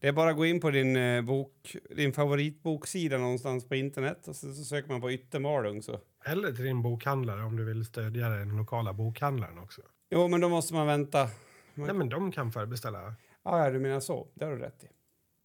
[0.00, 4.28] Det är bara att gå in på din, eh, bok, din favoritboksida någonstans på internet
[4.28, 6.00] och så, så söker man på Yttermalung så.
[6.24, 9.82] Eller till din bokhandlare om du vill stödja den lokala bokhandlaren också.
[10.10, 11.28] Jo, men då måste man vänta.
[11.74, 13.14] Nej, men de kan förbeställa.
[13.42, 14.28] Ja, ja, du menar så.
[14.34, 14.88] Det har du rätt i.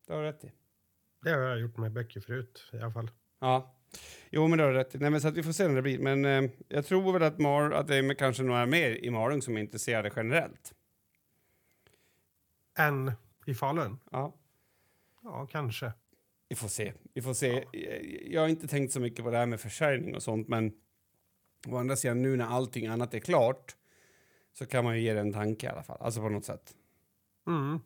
[0.07, 0.51] Det har du rätt i.
[1.21, 3.11] Det har jag gjort med böcker förut i alla fall.
[3.39, 3.78] Ja.
[4.29, 4.93] Jo, men det har rätt.
[4.93, 5.99] Nej, men så att vi får se när det blir.
[5.99, 9.41] Men eh, jag tror väl att, Mar, att det är kanske några mer i Malung
[9.41, 10.73] som är intresserade generellt.
[12.77, 13.11] Än
[13.45, 13.99] i Falun?
[14.11, 14.35] Ja.
[15.23, 15.91] Ja, kanske.
[16.49, 16.93] Vi får se.
[17.13, 17.65] Vi får se.
[17.71, 20.73] Jag- Jag har inte tänkt så mycket på det här med försäljning och sånt, men
[21.67, 23.75] å andra sidan nu när allting annat är klart
[24.53, 25.97] så kan man ju ge det en tanke i alla fall.
[26.01, 26.73] Alltså på något sätt.
[27.47, 27.79] Mm.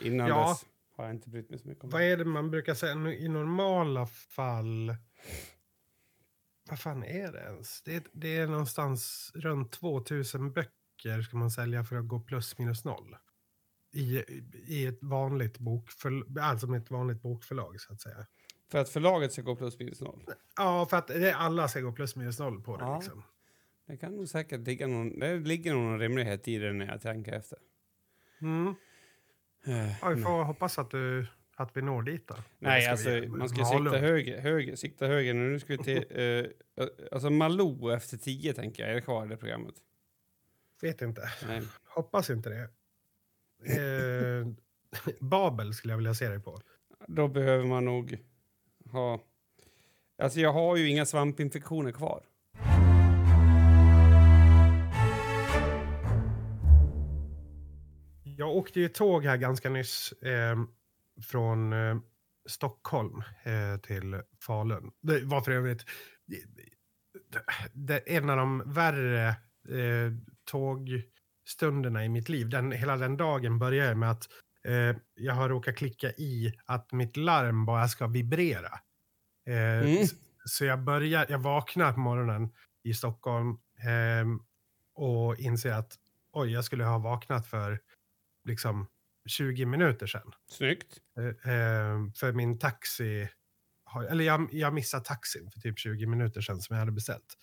[0.00, 0.48] Innan Ja.
[0.48, 2.06] dess har jag inte brytt mig så mycket om Vad det.
[2.06, 4.94] är det man brukar säga i normala fall?
[6.70, 7.82] Vad fan är det ens?
[7.82, 12.58] Det är, det är någonstans runt 2000 böcker ska man sälja för att gå plus
[12.58, 13.16] minus noll.
[13.92, 14.18] I,
[14.66, 18.26] i ett vanligt bokförlag, alltså med ett vanligt bokförlag så att säga.
[18.70, 20.26] För att förlaget ska gå plus minus noll.
[20.56, 22.98] Ja, för att det, alla ska gå plus minus noll på det Ja.
[22.98, 23.22] liksom.
[23.86, 27.32] Det kan nog säkert ligga någon, det ligger någon rimlighet i det när jag tänker
[27.32, 27.58] efter.
[28.40, 28.74] Mm.
[29.66, 31.26] Eh, Ja, vi får hoppas att, du,
[31.60, 32.34] att vi når dit då.
[32.58, 33.84] Nej, alltså vi- man ska Malung.
[33.92, 35.34] sikta höger, höger, sikta höger.
[35.34, 38.90] Nu ska vi till, eh, alltså Malou efter tio tänker jag.
[38.90, 39.74] Är det kvar det programmet?
[40.82, 41.22] Vet inte.
[41.48, 41.62] Nej.
[41.84, 42.68] Hoppas inte det.
[43.80, 44.46] Eh,
[45.20, 46.60] Babel skulle jag vilja se dig på.
[47.06, 48.18] Då behöver man nog
[48.90, 49.20] ha...
[50.22, 52.22] Alltså jag har ju inga svampinfektioner kvar.
[58.36, 60.56] Jag åkte ju tåg här ganska nyss eh,
[61.22, 61.96] från eh,
[62.48, 64.90] Stockholm eh, till Falun.
[65.02, 65.84] Det var för övrigt
[68.06, 69.28] en av de värre
[69.68, 70.12] eh,
[70.44, 72.48] tågstunderna i mitt liv.
[72.48, 74.28] Den, hela den dagen börjar med att
[75.14, 78.80] jag har råkat klicka i att mitt larm bara ska vibrera.
[79.46, 80.06] Mm.
[80.44, 82.50] Så jag börjar, jag vaknar på morgonen
[82.82, 83.58] i Stockholm
[84.94, 85.98] och inser att
[86.32, 87.80] oj, jag skulle ha vaknat för
[88.44, 88.86] liksom
[89.30, 90.32] 20 minuter sedan.
[90.50, 90.98] Snyggt.
[91.18, 93.28] Eh, eh, för min taxi
[94.10, 97.36] eller jag, jag missade taxin för typ 20 minuter sedan som jag hade beställt.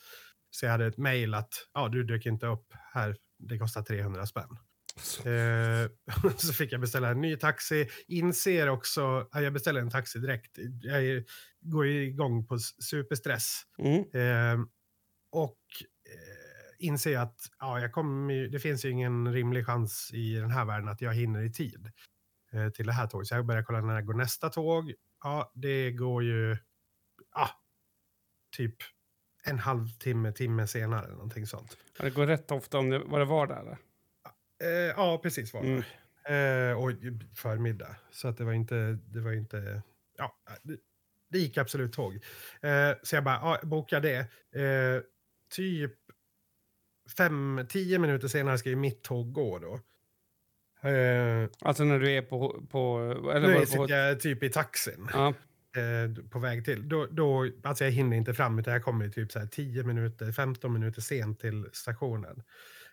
[0.49, 4.25] Så jag hade ett mejl att ja, du dök inte upp här, det kostar 300
[4.25, 4.57] spänn.
[5.25, 5.89] Eh,
[6.37, 7.89] så fick jag beställa en ny taxi.
[8.07, 10.57] Inser också, ja, jag beställer en taxi direkt.
[10.81, 11.23] Jag
[11.61, 13.61] går igång på superstress.
[13.79, 13.99] Mm.
[13.99, 14.65] Eh,
[15.31, 15.59] och
[16.79, 20.89] inser att ja, jag kommer, det finns ju ingen rimlig chans i den här världen
[20.89, 21.91] att jag hinner i tid
[22.51, 23.27] eh, till det här tåget.
[23.27, 24.93] Så jag börjar kolla när går nästa tåg.
[25.23, 26.57] Ja, det går ju
[27.33, 27.49] ja,
[28.57, 28.75] typ
[29.43, 31.11] en halvtimme, timme senare.
[31.11, 31.77] Någonting sånt.
[31.97, 33.59] Ja, Det går rätt ofta om det, vad det var där.
[33.59, 33.77] eller?
[34.63, 35.67] Eh, ja, precis var det.
[35.67, 35.83] Mm.
[36.29, 36.91] Eh, och
[37.35, 37.95] förmiddag.
[38.11, 39.81] Så att det var inte, det var inte,
[40.17, 40.77] ja, det,
[41.29, 42.13] det gick absolut tåg.
[42.61, 44.19] Eh, så jag bara, ja, boka det.
[44.61, 45.01] Eh,
[45.55, 45.93] typ
[47.17, 49.79] fem, tio minuter senare ska ju mitt tåg gå då.
[50.89, 52.65] Eh, Alltså när du är på...
[52.69, 52.99] på
[53.35, 55.27] eller nu var sitter på jag typ i taxin ja.
[55.27, 56.89] eh, på väg till.
[56.89, 60.31] Då, då, alltså jag hinner inte fram utan jag kommer typ så här 10 minuter,
[60.31, 62.43] 15 minuter sent till stationen.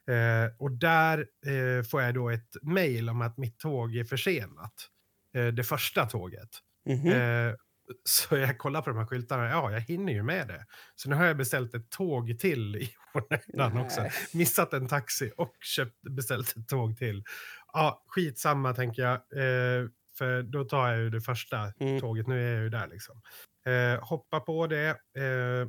[0.06, 4.90] Eh, och där eh, får jag då ett mejl om att mitt tåg är försenat.
[5.34, 6.50] Eh, det första tåget.
[6.86, 7.08] Mhm.
[7.08, 7.54] Eh,
[8.04, 10.66] så jag kollar på de här skyltarna, ja jag hinner ju med det.
[10.94, 14.04] Så nu har jag beställt ett tåg till i onödan också.
[14.32, 17.24] Missat en taxi och köpt, beställt ett tåg till.
[17.72, 19.12] Ja, skitsamma tänker jag.
[19.14, 22.00] Eh, för då tar jag ju det första Mm.
[22.00, 23.20] tåget, nu är jag ju där liksom.
[23.66, 24.88] Eh, hoppa på det.
[24.90, 25.68] Eh,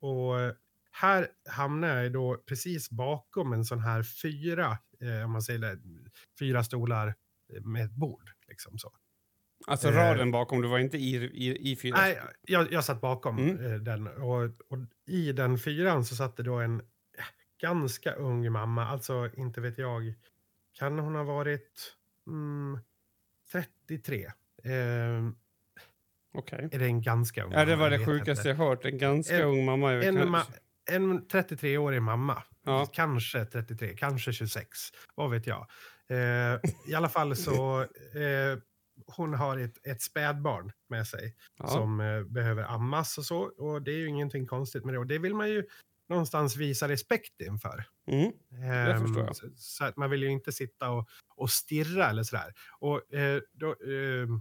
[0.00, 0.34] och
[0.90, 5.78] här hamnar jag då precis bakom en sån här fyra, eh, om man säger det,
[6.38, 7.14] fyra stolar
[7.64, 8.30] med ett bord.
[8.48, 8.92] Liksom så.
[9.66, 11.96] Alltså eh, raden bakom, du var inte i, i, i fyra?
[11.96, 13.64] Nej, jag, jag satt bakom Mm.
[13.72, 14.06] eh, den.
[14.06, 16.82] Och, och i den fyran så satt det då en
[17.60, 18.86] ganska ung mamma.
[18.86, 20.14] Alltså, inte vet jag.
[20.78, 22.78] Kan hon ha varit mm,
[23.52, 24.24] 33?
[24.24, 24.32] Eh,
[26.34, 26.68] Okej.
[26.72, 27.82] är det en ganska ung Ja, det mamma?
[27.82, 28.84] var det Jag sjukaste jag hört.
[28.84, 29.92] En ganska En- ung mamma.
[29.92, 30.52] En, ma-
[30.90, 32.42] en 33-årig mamma.
[32.64, 32.86] Ja.
[32.92, 34.68] Kanske 33, kanske 26.
[35.14, 35.66] Vad vet jag.
[36.08, 37.80] Eh, I alla fall så...
[38.14, 38.58] Eh,
[39.06, 41.66] hon har ett, ett spädbarn med sig Ja.
[41.68, 43.38] som eh, behöver ammas och så.
[43.38, 44.98] Och det är ju ingenting konstigt med det.
[44.98, 45.64] Och det vill man ju
[46.08, 47.84] någonstans visa respekt inför.
[48.06, 48.32] Mm.
[49.16, 49.36] Jag.
[49.36, 52.54] Så, så att man vill ju inte sitta och, och stirra eller sådär.
[52.78, 53.66] Och eh, då...
[53.68, 54.40] ehm,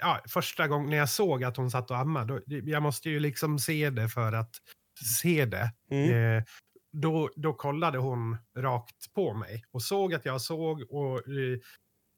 [0.00, 3.20] ja, första gången när jag såg att hon satt och ammade, då, jag måste ju
[3.20, 4.54] liksom se det för att
[5.20, 5.72] se det.
[5.90, 6.38] Mm.
[6.38, 6.44] Eh,
[6.92, 11.58] då, då kollade hon rakt på mig och såg att jag såg och eh,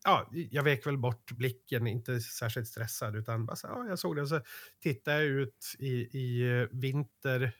[0.06, 4.16] ja, jag vek väl bort blicken, inte särskilt stressad utan bara så, ja, jag såg
[4.16, 4.40] det och så
[4.82, 7.52] tittade jag ut i, i eh, vinter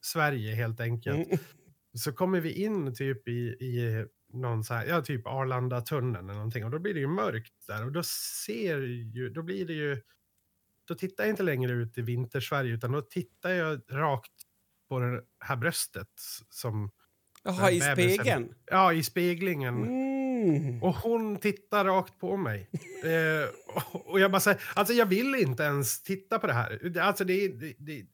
[0.00, 1.26] Sverige helt enkelt.
[1.26, 1.38] Mm.
[1.94, 6.64] Så kommer vi in typ i, i någon så här, ja typ Arlanda-tunneln eller någonting
[6.64, 8.02] och då blir det ju mörkt där och då
[8.42, 10.02] ser ju, då blir det ju,
[10.84, 14.32] då tittar jag inte längre ut i vintersverige utan då tittar jag rakt
[14.88, 16.12] på det här bröstet
[16.50, 16.90] som,
[17.42, 18.54] Jaha, i spegeln?
[18.64, 19.76] ja i speglingen.
[19.76, 20.15] Mm.
[20.82, 22.70] Och hon tittar rakt på mig.
[23.04, 23.48] Eh,
[23.92, 26.98] och- jag bara säger, alltså jag vill inte ens titta på det här.
[27.00, 28.06] Alltså det är, det, det,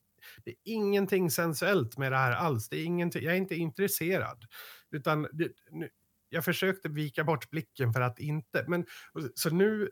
[0.44, 2.68] det är ingenting sensuellt med det här alls.
[2.68, 4.44] Det är ingenting, jag är inte intresserad.
[4.90, 5.88] Utan det, nu,
[6.28, 8.64] jag försökte vika bort blicken för att inte.
[8.68, 8.86] Men,
[9.34, 9.88] så nu,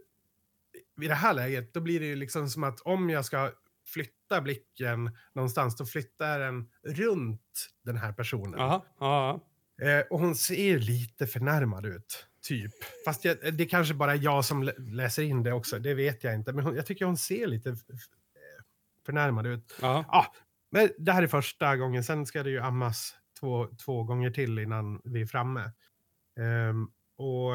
[1.03, 3.51] i det här läget, då blir det liksom som att om jag ska
[3.87, 8.61] flytta blicken någonstans, då flyttar den runt den här personen.
[8.61, 9.47] Jaha, ja.
[9.83, 12.73] Eh, och hon ser lite förnärmad ut, typ.
[13.05, 16.25] Fast jag, det är kanske bara jag som lä- läser in det också, det vet
[16.25, 16.53] jag inte.
[16.53, 17.77] Men hon, jag tycker hon ser lite
[19.07, 19.79] förnärmad ut.
[19.81, 20.05] ja.
[20.09, 20.35] Ja,
[20.71, 24.59] men det här är första gången, sen ska det ju ammas två, två gånger till
[24.59, 25.71] innan vi är framme.
[26.41, 26.85] Ehm,
[27.17, 27.53] och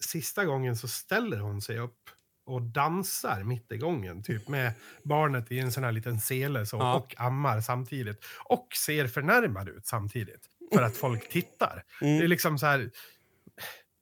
[0.00, 2.10] sista gången så ställer hon sig upp
[2.44, 6.76] och dansar mitt i gången, typ med barnet i en sån här liten sele så,
[6.76, 6.94] Ja.
[6.94, 8.24] och ammar samtidigt.
[8.44, 11.84] Och ser förnärmad ut samtidigt, för att folk tittar.
[12.00, 12.28] Det är Mm.
[12.30, 12.90] liksom så här,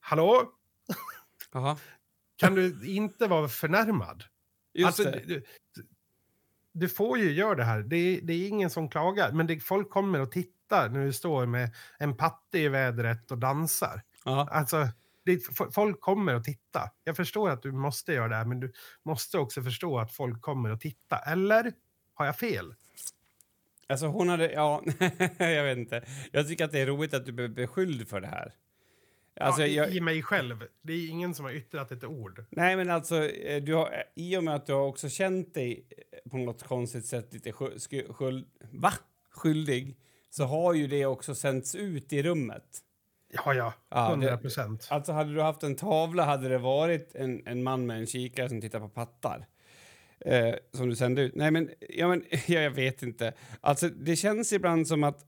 [0.00, 0.52] hallå?
[1.52, 1.76] Jaha.
[2.36, 4.24] Kan du inte vara förnärmad?
[4.74, 5.22] Just Alltså, det.
[5.26, 5.42] du,
[6.72, 7.80] du, får ju göra det här.
[7.82, 9.32] Det är, det är ingen som klagar.
[9.32, 13.38] Men det, folk kommer och tittar när du står med en patte i vädret och
[13.38, 14.02] dansar.
[14.24, 14.88] Alltså,
[15.24, 15.40] det,
[15.74, 16.90] folk kommer att titta.
[17.04, 20.40] Jag förstår att du måste göra det här, men du måste också förstå att folk
[20.42, 21.18] kommer att titta.
[21.18, 21.72] Eller
[22.14, 22.74] har jag fel?
[23.88, 24.82] Alltså hon hade, ja,
[25.38, 26.02] jag vet inte.
[26.32, 28.52] Jag tycker att det är roligt att du blir beskylld för det här.
[29.40, 30.64] Alltså, ja, i, jag, I mig själv.
[30.82, 32.44] Det är ingen som har yttrat ett ord.
[32.50, 35.86] nej men alltså, eh, du har, i och med att du har också känt dig
[36.24, 38.92] eh, på något konstigt sätt lite sky- sky- skyld, va?
[39.30, 39.96] skyldig
[40.30, 42.64] så har ju det också sänts ut i rummet.
[43.32, 43.72] Ja, ja.
[43.88, 44.86] Ja, 100 det- procent.
[44.90, 48.48] Alltså hade du haft en tavla hade det varit en, en man med en kikare
[48.48, 49.46] som tittar på pattar.
[50.24, 51.34] Eh, som du sände ut.
[51.34, 53.32] Nej, men, ja, men ja, jag vet inte.
[53.60, 55.24] Alltså, det känns ibland som att,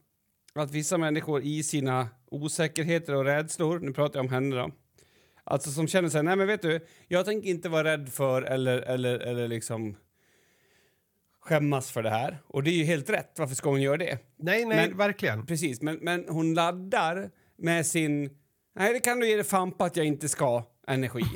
[0.54, 4.70] att vissa människor i sina osäkerheter och rädslor, nu pratar jag om henne då,
[5.44, 8.78] alltså som känner sig, nej men vet du, jag tänker inte vara rädd för eller,
[8.78, 9.96] eller, eller liksom
[11.40, 12.38] skämmas för det här.
[12.46, 14.18] Och det är ju helt rätt, varför ska hon göra det?
[14.38, 15.46] Nej, nej, Men- verkligen.
[15.46, 18.30] Precis, men, men hon laddar med sin,
[18.74, 21.24] nej det kan du ge dig fan på att jag inte ska, energi.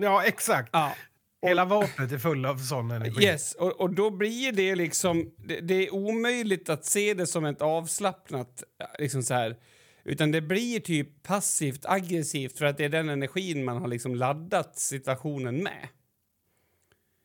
[0.00, 0.70] Ja, exakt.
[0.72, 0.94] ja.
[1.42, 3.24] Hela vapnet är full av sån energi.
[3.24, 5.34] Yes, och, och då blir det liksom...
[5.36, 8.64] Det, det är omöjligt att se det som ett avslappnat...
[8.98, 9.56] Liksom så här,
[10.04, 14.14] utan det blir typ passivt aggressivt för att det är den energin man har liksom
[14.14, 15.88] laddat situationen med.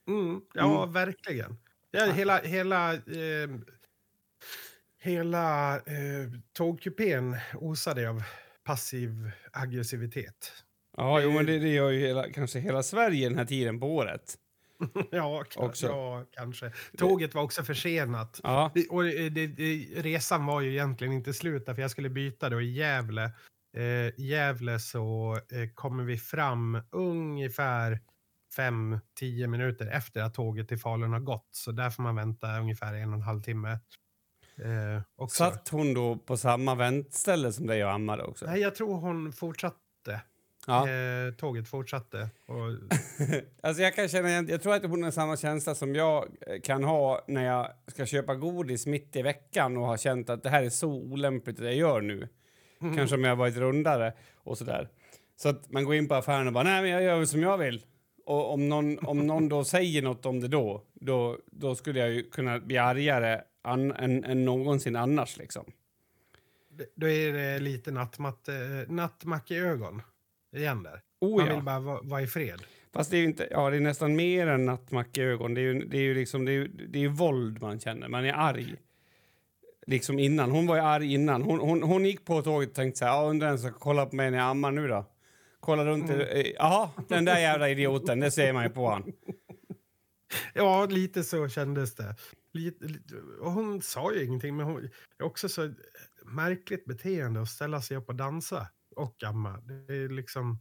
[0.08, 1.58] Mm, ja, verkligen.
[1.92, 3.50] Ja, hela hela, eh,
[5.00, 8.24] hela eh, tågkupén osade av
[8.64, 10.64] passiv aggressivitet.
[10.98, 13.96] Ja, jo, men det, det gör ju hela, kanske hela Sverige den här tiden på
[13.96, 14.36] året.
[15.12, 15.86] ja, Också.
[15.88, 16.72] ja, kanske.
[16.98, 18.40] Tåget var också försenat.
[18.44, 22.10] Ja, Det- Och det, det, det, resan var ju egentligen inte slut för jag skulle
[22.10, 23.24] byta då i Gävle.
[23.78, 28.00] Eh, Gävle så eh, kommer vi fram ungefär
[28.58, 31.48] 5-10 minuter efter att tåget till Falun har gått.
[31.52, 33.72] Så där får man vänta ungefär en och en halv timme.
[34.58, 35.44] Eh, också.
[35.44, 38.46] satt hon då på samma väntställe som dig och ammade också?
[38.46, 39.78] Nej, jag tror hon fortsatte.
[40.68, 40.90] Ja.
[40.90, 42.30] Eh, tåget fortsatte.
[42.46, 42.58] Och,
[43.62, 46.84] Alltså jag kan känna jag tror att hon har samma känsla som jag eh, kan
[46.84, 50.64] ha när jag ska köpa godis mitt i veckan och har känt att det här
[50.64, 52.28] är så olämpligt det jag gör nu.
[52.96, 54.90] Kanske om jag varit rundare och sådär.
[55.36, 57.42] Så att man går in på affären och bara nej men jag gör väl som
[57.42, 57.86] jag vill.
[58.26, 62.10] Och om någon, om någon då säger något om det då, då, då skulle jag
[62.10, 65.72] ju kunna bli argare an, än, än någonsin annars liksom.
[66.96, 70.02] då är det lite nattmatte, nattmackeögon
[70.54, 71.02] igen där.
[71.22, 71.56] Oh, Man ja.
[71.56, 72.62] vill bara vara vara i fred.
[72.94, 75.54] Fast det är ju inte, ja det är nästan mer än nattmackeögon.
[75.54, 78.08] Det är ju, det är ju liksom, det är det är ju våld man känner.
[78.08, 78.76] Man är arg.
[79.88, 80.52] Liksom innan.
[80.52, 81.42] Hon var ju arg innan.
[81.42, 84.16] Hon, hon, hon gick på tåget och tänkte så här, undrar som ska kolla på
[84.16, 85.06] mig när jag ammar nu då.
[85.60, 86.46] Kolla runt, mm.
[86.56, 89.14] jaha, den där jävla idioten, det ser man ju på han.
[90.54, 92.16] Ja, lite så kändes det.
[92.54, 94.90] Lite, lite, hon sa ju ingenting, men hon,
[95.24, 95.74] också så
[96.26, 99.58] märkligt beteende att ställa sig upp och dansa och amma.
[99.58, 100.60] Det är liksom...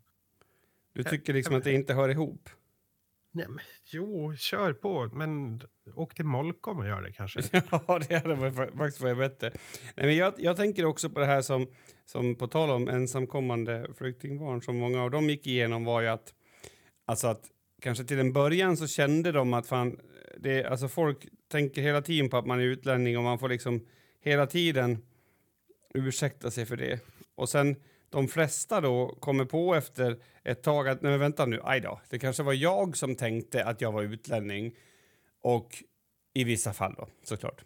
[0.92, 2.48] Du tycker liksom att det inte hör ihop.
[3.34, 5.60] Nej, men, jo, kör på, men
[5.94, 7.40] åk till Molkom och gör det kanske.
[7.70, 9.50] Ja, det hade varit, fa- faktiskt varit bättre.
[9.96, 11.66] Nej, men jag, jag tänker också på det här som,
[12.04, 16.34] som på tal om ensamkommande flyktingbarn som många av dem gick igenom var ju att,
[17.04, 17.44] alltså att
[17.82, 20.00] kanske till en början så kände de att fan,
[20.38, 23.86] det, alltså folk tänker hela tiden på att man är utlänning och man får liksom
[24.20, 24.98] hela tiden
[25.94, 27.00] ursäkta sig för det.
[27.34, 27.76] Och sen
[28.12, 32.18] de flesta då kommer på efter ett tag att nej vänta nu, aj då, det
[32.18, 34.76] kanske var jag som tänkte att jag var utlänning
[35.42, 35.82] och
[36.34, 37.64] i vissa fall då, såklart.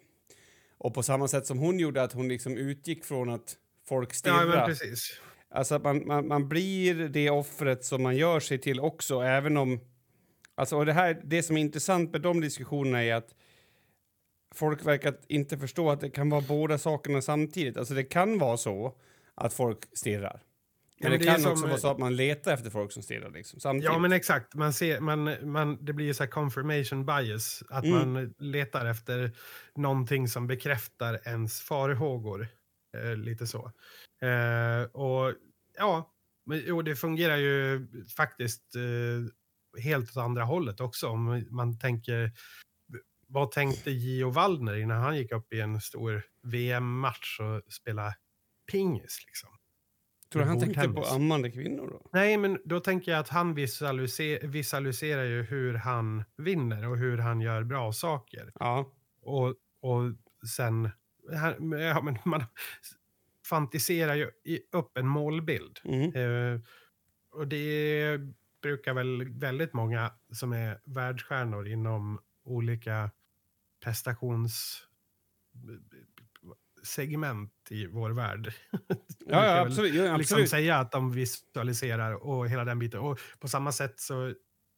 [0.77, 3.57] Och på samma sätt som hon gjorde, att hon liksom utgick från att
[3.87, 4.45] folk Ja, stirrar.
[4.45, 5.21] men precis.
[5.49, 9.57] Alltså att man, man, man blir det offret som man gör sig till också, även
[9.57, 9.79] om...
[10.55, 13.35] Alltså, och det, här, det som är intressant med de diskussionerna är att
[14.55, 17.77] folk verkar inte förstå att det kan vara båda sakerna samtidigt.
[17.77, 18.97] Alltså det kan vara så
[19.37, 20.41] att folk stirrar.
[20.99, 23.03] Men, men det, det kan som- också vara så att man letar efter folk som
[23.03, 23.85] stirrar liksom, samtidigt.
[23.85, 24.55] Ja, men exakt.
[24.55, 27.63] Man ser, man, man, det blir ju så här confirmation bias.
[27.69, 28.13] Att Mm.
[28.13, 29.31] man letar efter
[29.75, 32.47] någonting som bekräftar ens farhågor.
[32.97, 33.71] Eh, lite så.
[34.21, 35.33] Eh, och
[35.77, 36.13] ja,
[36.45, 41.07] men, jo, det fungerar ju faktiskt eh, helt åt andra hållet också.
[41.07, 42.31] Om man tänker,
[43.27, 48.15] vad tänkte Gio Waldner innan han gick upp i en stor VM-match och spelade
[48.71, 49.23] pingis?
[49.27, 49.49] Liksom?
[50.31, 52.09] Tror du han tänkte på ammande kvinnor då?
[52.13, 57.17] Nej, men då tänker jag att han visualiser visualiserar ju hur han vinner och hur
[57.17, 58.51] han gör bra saker.
[58.59, 58.93] Ja.
[59.21, 59.47] Och,
[59.81, 60.13] och
[60.55, 60.89] sen,
[61.71, 62.43] ja, men man
[63.45, 64.31] fantiserar ju
[64.71, 65.79] upp en målbild.
[65.83, 66.15] Mm.
[66.15, 66.61] Eh,
[67.31, 68.19] och det
[68.61, 73.11] brukar väl väldigt många som är världsstjärnor inom olika
[76.87, 78.53] prestationssegment i vår värld.
[79.29, 79.93] Ja, ja, absolut.
[79.93, 80.49] Ja, liksom absolut.
[80.49, 82.99] säga att de visualiserar och hela den biten.
[82.99, 84.33] Och på samma sätt så,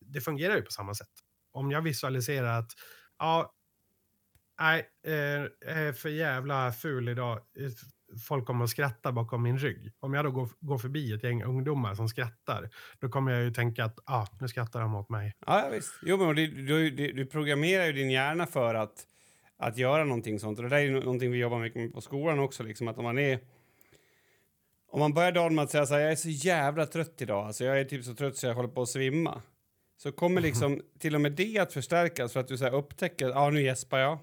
[0.05, 1.10] det fungerar ju på samma sätt.
[1.51, 2.72] Om jag visualiserar att,
[3.20, 3.53] ja,
[4.60, 7.39] nej, eh, jag är för jävla ful idag.
[8.28, 9.93] Folk kommer att skratta bakom min rygg.
[9.99, 13.51] Om jag då går, går förbi ett gäng ungdomar som skrattar, då kommer jag ju
[13.51, 15.36] tänka att, ah, nu skrattar de åt mig.
[15.45, 15.93] Ja, ja, visst.
[16.01, 16.47] Jo, men du,
[16.91, 19.05] du, du programmerar ju din hjärna för att,
[19.60, 20.60] att göra någonting sånt.
[20.60, 22.64] Och det där är någonting vi jobbar mycket med på skolan också.
[22.64, 23.39] Liksom, att om man är...
[24.91, 27.45] Om man börjar dagen med att säga så här, jag är så jävla trött idag.
[27.45, 29.41] Alltså, jag är typ så trött så jag håller på att svimma.
[29.97, 33.30] så kommer liksom till och med det att förstärkas för att du så här, upptäcker
[33.30, 34.20] ja ah, nu gäspar jag.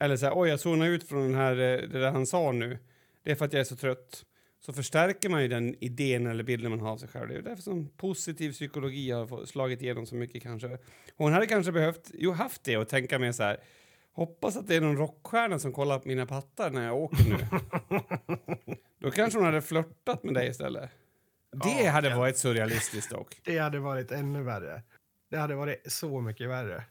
[0.00, 2.52] Eller så här, oj jag zonar ut från den här, eh, det där han sa
[2.52, 2.78] nu.
[3.22, 4.24] Det är för att jag är så trött.
[4.60, 7.28] Så förstärker man ju den idén eller bilden man har av sig själv.
[7.28, 10.78] Det är därför som positiv psykologi har slagit igenom så mycket kanske.
[11.16, 13.60] Hon hade kanske behövt, jo haft det och tänka mer så här,
[14.18, 17.36] hoppas att det är någon rockstjärna som kollar på mina pattar när jag åker nu.
[18.98, 20.90] Då kanske hon hade flörtat med dig istället.
[21.52, 22.18] Det Ja, hade ja.
[22.18, 23.40] varit surrealistiskt dock.
[23.44, 24.82] Det hade varit ännu värre.
[25.30, 26.84] Det hade varit så mycket värre.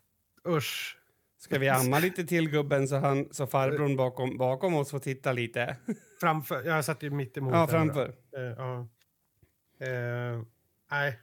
[0.48, 0.98] Usch.
[1.40, 5.32] Ska vi amma lite till gubben så, han, så farbrorn bakom, bakom oss får titta
[5.32, 5.78] lite?
[6.20, 8.08] Framför, jag satt ju mitt emot Ja, framför.
[8.38, 8.88] Eh, ja.
[9.88, 10.42] Eh,
[10.92, 11.20] nej,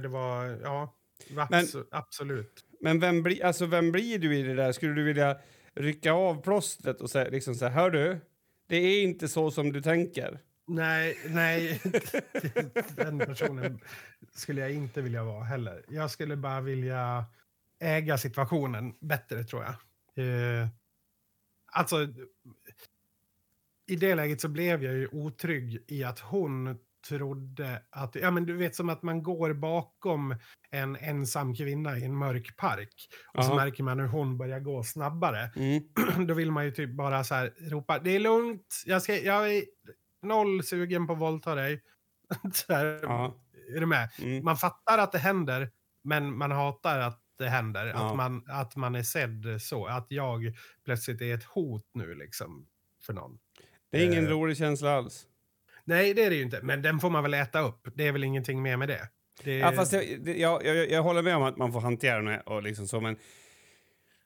[0.00, 0.44] det var...
[0.62, 0.94] Ja,
[1.28, 2.64] Men- abso- absolut.
[2.80, 4.72] Men vem, bli, alltså, vem blir du i det där?
[4.72, 5.38] Skulle du vilja
[5.74, 8.20] rycka av plåstret och säga liksom så här, hör du,
[8.68, 10.40] det är inte så som du tänker.
[10.66, 11.80] Nej, nej.
[12.96, 13.80] Den personen
[14.32, 15.84] skulle jag inte vilja vara heller.
[15.88, 17.24] Jag skulle bara vilja
[17.78, 19.74] äga situationen bättre, tror jag.
[20.24, 20.68] Eh,
[21.66, 22.08] alltså,
[23.86, 26.78] i det läget så blev jag ju otrygg i att hon
[27.08, 28.14] trodde att...
[28.14, 30.34] Ja, men du vet som att man går bakom
[30.70, 33.56] en ensam kvinna i en mörk park och så Ja.
[33.56, 35.50] märker man hur hon börjar gå snabbare.
[35.56, 35.82] Mm.
[36.26, 39.54] då vill man ju typ bara så här ropa det är lugnt, jag, ska, jag
[39.56, 39.64] är
[40.22, 41.82] noll sugen på att våldta dig.
[42.52, 43.34] så här, Ja.
[43.76, 44.08] Är du med?
[44.22, 44.44] Mm.
[44.44, 45.70] Man fattar att det händer,
[46.02, 47.86] men man hatar att det händer.
[47.86, 48.10] Ja.
[48.10, 49.86] Att, man, att man är sedd så.
[49.86, 50.52] Att jag
[50.84, 52.66] plötsligt är ett hot nu liksom
[53.06, 53.38] för någon.
[53.90, 54.30] Det är ingen Eh.
[54.30, 55.26] rolig känsla alls.
[55.86, 56.60] Nej, det är det ju inte.
[56.62, 57.88] Men den får man väl äta upp.
[57.94, 59.08] Det är väl ingenting mer med det.
[59.44, 60.04] det Ja, fast jag,
[60.38, 63.16] jag, jag, jag håller med om att man får hantera det och liksom så, men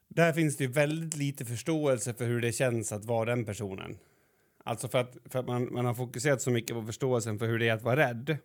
[0.09, 3.99] där finns det ju väldigt lite förståelse för hur det känns att vara den personen.
[4.65, 7.59] Alltså för att, för att man, man har fokuserat så mycket på förståelsen för hur
[7.59, 8.39] det är att vara rädd.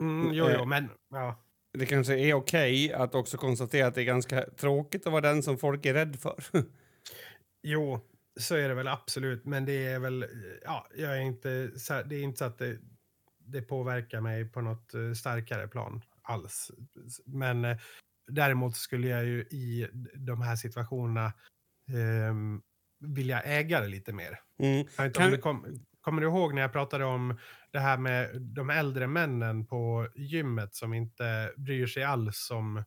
[0.00, 0.56] mm, jo, eh.
[0.58, 1.44] jo, men ja.
[1.78, 5.42] Det kanske är okej att också konstatera att det är ganska tråkigt att vara den
[5.42, 6.44] som folk är rädd för.
[7.64, 8.00] Jo,
[8.40, 9.44] så är det väl absolut.
[9.44, 10.26] Men det är väl,
[10.64, 11.70] ja, jag är inte,
[12.06, 12.78] det är inte så att det,
[13.38, 16.70] det påverkar mig på något eh, starkare plan alls.
[17.26, 17.76] Men eh,
[18.30, 21.32] däremot skulle jag ju i de här situationerna
[21.92, 22.62] ehm,
[23.00, 24.38] vilja äga det lite mer.
[24.62, 25.12] Mm.
[25.12, 27.38] Kan- du kom, kommer du ihåg när jag pratade om
[27.72, 32.84] det här med de äldre männen på gymmet som inte bryr sig alls om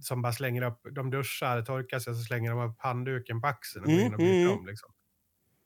[0.00, 3.84] som bara slänger upp, de duschar, torkar sig så slänger de upp handduken på axeln
[3.84, 4.58] och går Mm, in och byter mm.
[4.58, 4.66] om.
[4.66, 4.92] Liksom.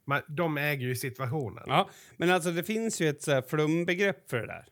[0.06, 1.64] Man, de äger ju situationen.
[1.66, 4.64] Ja, men alltså det finns ju ett så här flumbegrepp för det där.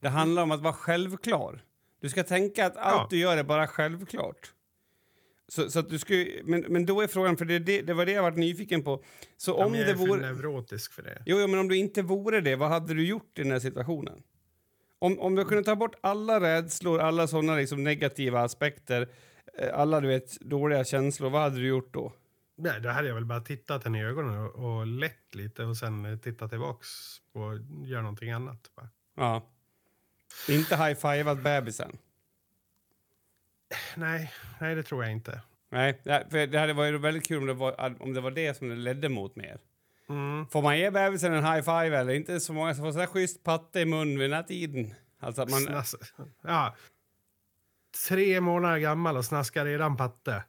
[0.00, 1.62] Det handlar om att vara självklar.
[2.00, 3.06] Du ska tänka att allt Ja.
[3.10, 4.52] du gör är bara självklart.
[5.48, 8.06] Så, så att du ska, men, men då är frågan, för det, det, det var
[8.06, 9.04] det jag varit nyfiken på.
[9.36, 10.20] Så Ja, om men jag det är för vore...
[10.32, 11.22] neurotisk för det.
[11.26, 13.58] Jo, jo, men om du inte vore det, vad hade du gjort i den här
[13.58, 14.22] situationen?
[15.02, 19.08] Om, om du kunde ta bort alla rädslor, alla sådana liksom negativa aspekter,
[19.58, 22.12] eh, alla du vet, dåliga känslor, vad hade du gjort då?
[22.56, 25.76] Nej, då hade jag väl bara tittat henne i ögonen och, och lett lite och
[25.76, 26.88] sen eh, tittat tillbaks
[27.32, 28.70] och göra någonting annat.
[28.76, 28.88] Bara.
[29.16, 29.42] Ja.
[30.48, 31.98] Inte high-fivat bebisen.
[33.96, 35.40] Nej, nej, det tror jag inte.
[35.70, 38.68] Nej, för det hade varit väldigt kul om det var, om det, var det som
[38.68, 39.60] det ledde mot mer.
[40.10, 40.46] Mm.
[40.46, 43.44] Får man ge bebisen en high five eller inte så många som får sådär schysst
[43.44, 44.94] patte i mun vid den här tiden?
[45.20, 45.60] Alltså att man...
[45.60, 45.94] Snass,
[46.42, 46.74] ja.
[48.08, 50.44] Tre månader gammal och snaskar redan patte.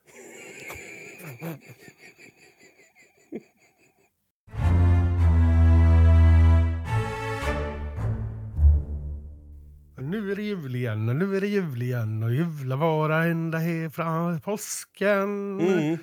[9.98, 13.58] Nu är det jul igen och nu är det jul igen och jula vara ända
[13.58, 15.60] här från påsken.
[15.60, 15.98] Mm.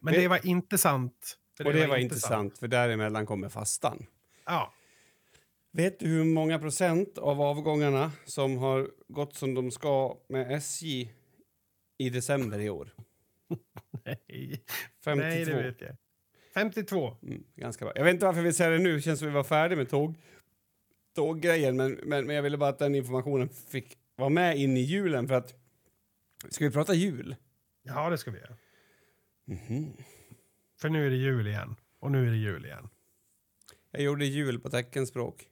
[0.00, 1.38] Men det var inte sant.
[1.58, 4.06] För Och det var inte intressant, för däremellan kommer fastan.
[4.44, 4.74] Ja.
[5.72, 11.12] Vet du hur många procent av avgångarna som har gått som de ska med SJ
[11.98, 12.94] i december i år?
[14.04, 14.64] Nej.
[15.04, 15.28] 52.
[15.28, 15.96] Nej, det vet jag.
[16.54, 17.16] 52.
[17.22, 17.92] Mm, ganska bra.
[17.96, 19.88] Jag vet inte varför vi säger det nu, det känns som vi var färdiga med
[19.88, 20.14] tåg,
[21.14, 24.80] tåggrejen, men, men, men jag ville bara att den informationen fick vara med in i
[24.80, 25.54] julen för att...
[26.48, 27.36] Ska vi prata jul?
[27.82, 28.56] Ja, det ska vi göra.
[29.44, 29.96] Mhm.
[30.80, 31.76] För nu är det jul igen.
[32.00, 32.88] Och nu är det jul igen.
[33.90, 35.48] Jag gjorde jul på teckenspråk.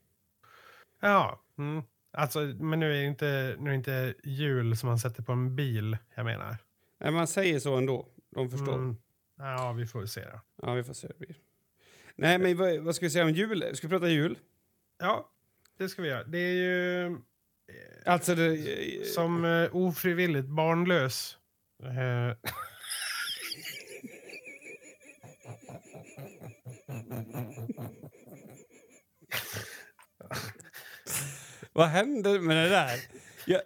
[1.01, 1.83] Ja, mm.
[2.11, 5.31] alltså, men nu är, det inte, nu är det inte jul som man sätter på
[5.31, 6.57] en bil, jag menar.
[6.99, 8.07] Nej, man säger så ändå.
[8.29, 8.73] De förstår.
[8.73, 8.97] Mm.
[9.37, 10.41] Ja, vi får se då.
[10.61, 11.37] Ja, vi får se hur det blir.
[12.15, 13.75] Nej, men vad, vad ska vi säga om jul?
[13.75, 14.37] Ska vi prata jul?
[14.99, 15.31] Ja,
[15.77, 16.23] det ska vi göra.
[16.23, 17.17] Det är ju
[18.05, 21.37] Alltså, det, som eh, ofrivilligt barnlös.
[21.83, 22.37] Eh,
[31.73, 32.99] Vad händer med det där?
[33.45, 33.61] Jag,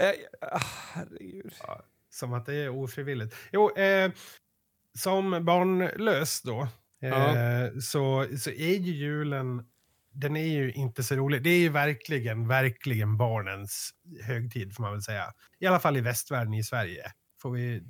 [0.00, 0.60] Eh, ah,
[0.92, 1.52] herregud.
[2.10, 3.36] Som att det är ofrivilligt.
[3.52, 4.12] Jo, eh,
[4.98, 6.62] som barnlös då,
[7.02, 7.70] eh, Ja.
[7.80, 9.64] så, så är ju julen,
[10.12, 11.42] den är ju inte så rolig.
[11.42, 13.90] Det är ju verkligen, verkligen barnens
[14.22, 15.32] högtid får man väl säga.
[15.58, 17.12] I alla fall i västvärlden i Sverige.
[17.42, 17.82] Får vi,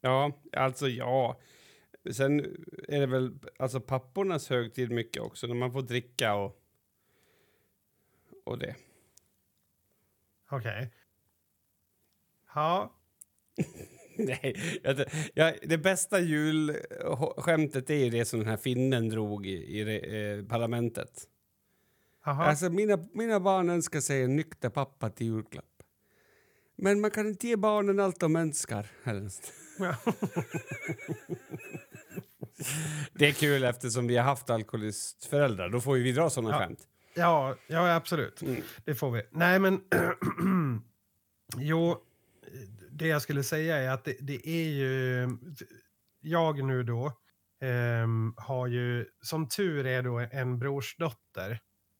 [0.00, 1.40] Ja, alltså ja.
[2.10, 2.40] Sen
[2.88, 6.62] är det väl alltså pappornas högtid mycket också, när man får dricka och,
[8.44, 8.76] och det.
[10.50, 10.90] okej.
[12.54, 12.92] Ja,
[14.16, 19.50] Nej, jag, jag, det bästa julskämtet är ju det som den här finnen drog i,
[19.50, 21.28] i eh, parlamentet.
[22.26, 22.44] aha.
[22.44, 25.82] Alltså mina, mina barn önskar sig en nykter pappa till julklapp.
[26.76, 28.86] Men man kan inte ge barnen allt de önskar.
[29.04, 29.52] helst.
[33.12, 35.68] Det är kul eftersom vi har haft alkoholistföräldrar.
[35.68, 36.58] Då får ju vi dra såna Ja.
[36.58, 36.88] skämt.
[37.14, 38.42] Ja, ja absolut.
[38.42, 38.62] Mm.
[38.84, 39.22] Det får vi.
[39.30, 39.80] Nej, men...
[41.56, 41.96] jo,
[42.90, 45.28] det jag skulle säga är att det, det är ju...
[46.20, 47.12] Jag nu då
[47.60, 51.50] ehm, har ju, som tur är då, en brorsdotter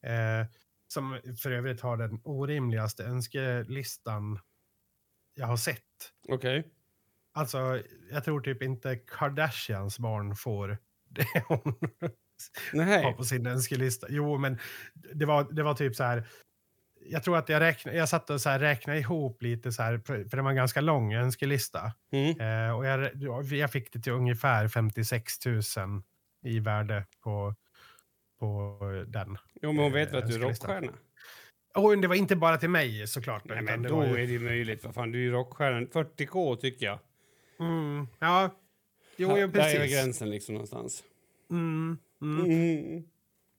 [0.07, 0.47] eh,
[0.89, 4.39] som för övrigt har den orimligaste önskelistan
[5.35, 6.13] jag har sett.
[6.29, 6.65] Okej.
[7.35, 10.79] Alltså, jag tror typ inte Kardashians barn får
[11.09, 12.11] det hon har
[12.73, 13.15] Nej.
[13.17, 14.07] på sin önskelista.
[14.11, 14.59] Jo, men
[15.15, 16.25] det var, det var typ så här.
[17.05, 19.99] Jag tror att jag, räkna, jag satt och så här räknade ihop lite så här,
[19.99, 21.93] för det var en ganska lång önskelista.
[22.13, 22.41] Mm.
[22.41, 23.11] Eh, och jag,
[23.45, 25.63] jag fick det till ungefär 56 000
[26.45, 27.55] i värde på,
[28.41, 29.39] på den.
[29.63, 30.93] Jo, men hon vet väl att du är rockstjärna?
[31.75, 33.43] Och det var inte bara till mig såklart.
[33.45, 34.85] Nej, men då var är ju, det ju möjligt.
[34.85, 35.81] Vad fan, du är ju rockstjärna.
[35.81, 36.99] 40K tycker jag.
[37.59, 38.51] Mm, ja,
[39.17, 39.93] jo, Ja, ja, Där är precis.
[39.93, 41.05] gränsen liksom någonstans.
[41.51, 42.45] Mm, mm.
[42.51, 43.03] Mm.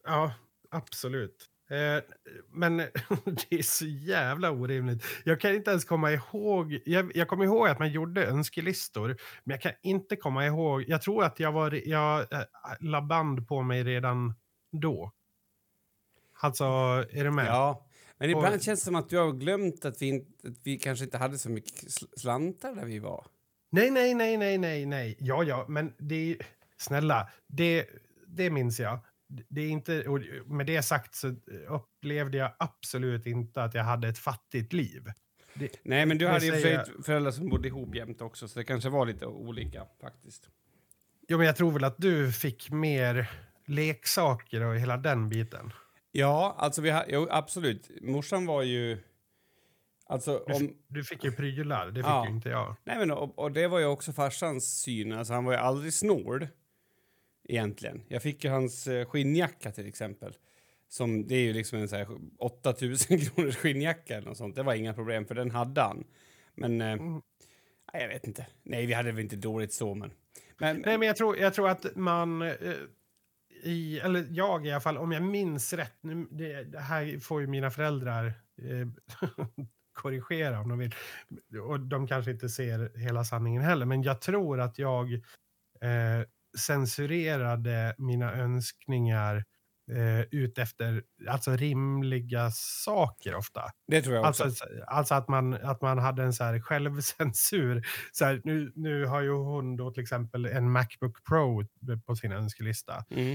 [0.03, 0.33] Ja,
[0.69, 1.49] absolut.
[1.69, 2.03] Eh,
[2.49, 2.77] men
[3.49, 5.03] det är så jävla orimligt.
[5.25, 6.79] Jag kan inte ens komma ihåg.
[6.85, 9.07] Jag, jag kommer ihåg att man gjorde önskelistor,
[9.43, 10.83] men jag kan inte komma ihåg.
[10.87, 11.87] Jag tror att jag var.
[11.87, 12.39] Jag äh,
[12.79, 14.33] la band på mig redan
[14.71, 15.11] då.
[16.41, 16.63] Alltså,
[17.11, 17.45] är du med?
[17.47, 17.87] Ja,
[18.17, 21.05] men ibland Och- känns det som att du har glömt att vi, att vi kanske
[21.05, 23.25] inte hade så mycket sl- slantar där vi var.
[23.73, 25.15] Nej, nej, nej, nej, nej, nej.
[25.19, 26.37] Ja, ja, men det är
[26.77, 27.87] snälla, det,
[28.27, 28.99] det minns jag.
[29.27, 31.35] Det är inte, och med det sagt så
[31.67, 35.11] upplevde jag absolut inte att jag hade ett fattigt liv.
[35.53, 38.65] Det, Nej, men du hade ju säger föräldrar som bodde ihop jämt också, så det
[38.65, 40.49] kanske var lite olika faktiskt.
[41.27, 43.31] Jo, men jag tror väl att du fick mer
[43.65, 45.73] leksaker och hela den biten.
[46.11, 47.91] Ja, alltså vi har, jo, absolut.
[48.01, 48.97] Morsan var ju...
[50.05, 52.25] Alltså, Du, om, du fick ju prylar, det fick Ja.
[52.27, 52.75] ju inte jag.
[52.83, 55.11] nej men, och, och det var ju också farsans syn.
[55.13, 56.47] Alltså, han var ju aldrig snål,
[57.49, 58.01] egentligen.
[58.07, 60.33] Jag fick ju hans eh, skinnjacka till exempel.
[60.87, 62.07] Som, det är ju liksom en så här
[62.39, 64.55] 8000 kronors skinnjacka eller något sånt.
[64.55, 66.03] Det var inga problem, för den hade han.
[66.55, 66.81] Men...
[66.81, 67.21] Eh, Mm.
[68.01, 68.47] jag vet inte.
[68.63, 70.11] Nej, vi hade väl inte dåligt så, men...
[70.57, 72.41] men Nej, men jag tror, jag tror att man...
[72.41, 72.55] Eh,
[73.63, 75.93] i, eller jag i alla fall, om jag minns rätt.
[76.01, 78.25] Nu, det, det här får ju mina föräldrar
[78.57, 78.87] eh,
[79.93, 80.95] korrigera om de vill.
[81.61, 83.85] Och de kanske inte ser hela sanningen heller.
[83.85, 85.13] Men jag tror att jag
[85.81, 86.25] eh,
[86.57, 89.43] censurerade mina önskningar
[89.91, 93.61] eh, ut efter alltså rimliga saker ofta.
[93.87, 94.43] det tror jag också.
[94.43, 97.85] Alltså, alltså att, man, att man hade en så här självcensur.
[98.11, 101.63] Så här, nu, nu har ju hon då till exempel en Macbook Pro
[102.05, 103.05] på sin önskelista.
[103.09, 103.33] Mm.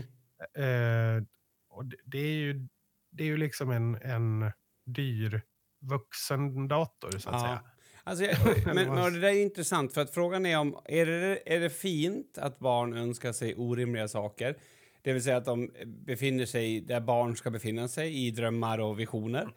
[0.58, 1.24] Eh,
[1.70, 2.68] och det, det, är ju,
[3.10, 4.52] det är ju liksom en, en
[4.86, 5.42] dyr
[5.88, 7.40] vuxendator så att Ja.
[7.40, 7.60] säga.
[8.04, 8.36] Alltså, jag,
[8.74, 11.70] men, men det där är intressant, för att frågan är om är det, är det
[11.70, 14.56] fint att barn önskar sig orimliga saker?
[15.02, 15.70] Det vill säga att de
[16.06, 19.48] befinner sig där barn ska befinna sig, i drömmar och visioner.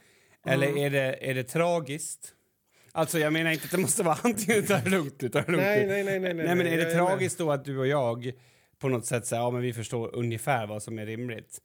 [0.46, 0.84] Eller Mm.
[0.84, 2.34] är det, är det tragiskt?
[2.92, 5.82] Alltså, jag menar inte att det måste vara antingen ta det lugnt det lugnt Nej,
[5.82, 5.88] nu.
[5.88, 6.34] nej, nej, nej.
[6.34, 8.32] Nej, men är det tragiskt då att du och jag
[8.80, 11.62] på något sätt säger ja, men vi förstår ungefär vad som är rimligt?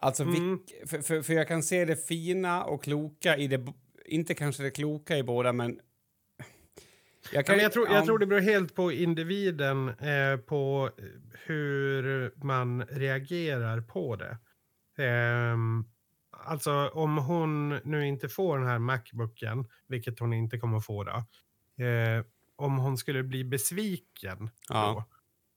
[0.00, 0.34] Alltså, Mm.
[0.34, 3.66] vilk, för, för, för jag kan se det fina och kloka i det,
[4.08, 5.80] inte kanske det kloka i båda, men...
[7.32, 7.94] Jag, Ja, men jag, tror, ja.
[7.94, 10.90] jag tror det beror helt på individen, eh, på
[11.46, 14.38] hur man reagerar på det.
[15.04, 15.84] Ehm,
[16.30, 21.24] alltså om hon nu inte får den här Macbooken, vilket hon inte kommer få då.
[21.84, 22.24] Eh,
[22.56, 25.06] om hon skulle bli besviken Ja.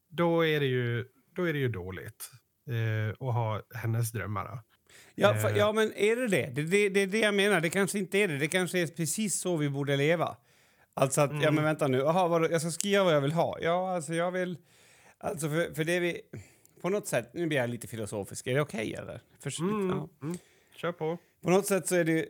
[0.10, 2.32] då, då, är det ju, då är det ju dåligt
[2.70, 4.64] eh, att ha hennes drömmar.
[5.16, 5.58] Ja, för, Eh.
[5.58, 6.46] ja, men är det det?
[6.56, 6.90] Det, det?
[6.90, 7.62] det är det jag menar.
[7.62, 8.38] Det kanske inte är det.
[8.38, 10.38] Det kanske är precis så vi borde leva.
[10.94, 11.56] Alltså att, ja Mm.
[11.56, 13.58] men vänta nu, Aha, vadå, jag ska skriva vad jag vill ha.
[13.62, 14.58] Ja, alltså jag vill...
[15.18, 16.22] Alltså för, för det vi...
[16.82, 19.22] På något sätt, nu blir jag lite filosofisk, är det okej eller?
[19.40, 20.10] För, Mm, ja.
[20.26, 20.38] mm,
[20.76, 21.18] kör på.
[21.44, 22.26] På något sätt så är det ju...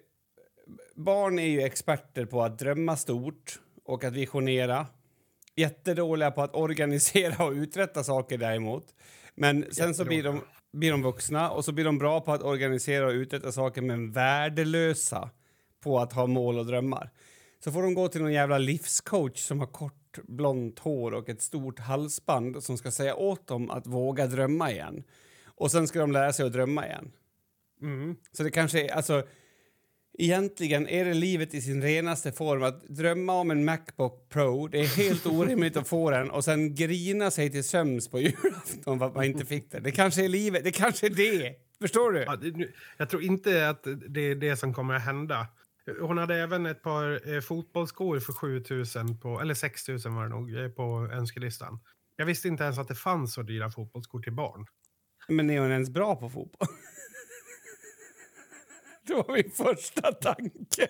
[0.96, 4.88] barn är ju experter på att drömma stort och att visionera.
[5.56, 8.86] Jättedåliga på att organisera och uträtta saker däremot.
[9.36, 10.42] Men sen så blir de,
[10.72, 14.12] blir de vuxna och så blir de bra på att organisera och uträtta saker men
[14.12, 15.30] värdelösa
[15.84, 17.10] på att ha mål och drömmar.
[17.64, 21.42] Så får de gå till någon jävla livscoach som har kort blont hår och ett
[21.42, 25.04] stort halsband som ska säga åt dem att våga drömma igen.
[25.46, 27.12] Och sen ska de lära sig att drömma igen.
[27.82, 28.16] Mm.
[28.32, 29.24] Så det kanske är, alltså,
[30.20, 34.80] egentligen är det livet i sin renaste form att drömma om en Macbook Pro, det
[34.80, 39.06] är helt orimligt att få den och sen grina sig till sömns på julafton för
[39.06, 39.80] att man inte fick det.
[39.80, 41.56] Det kanske är livet, det kanske är det.
[41.82, 42.20] Förstår du?
[42.20, 42.68] Ja, det,
[42.98, 45.48] jag tror inte att det är det som kommer att hända.
[46.02, 50.56] Hon hade även ett par eh, fotbollsskor för 7000 på, eller 6000 var det nog,
[50.56, 51.80] eh, på önskelistan.
[52.16, 54.66] Jag visste inte ens att det fanns så dyra fotbollsskor till barn.
[55.28, 56.68] Men är hon ens bra på fotboll?
[59.10, 60.88] det var min första tanke.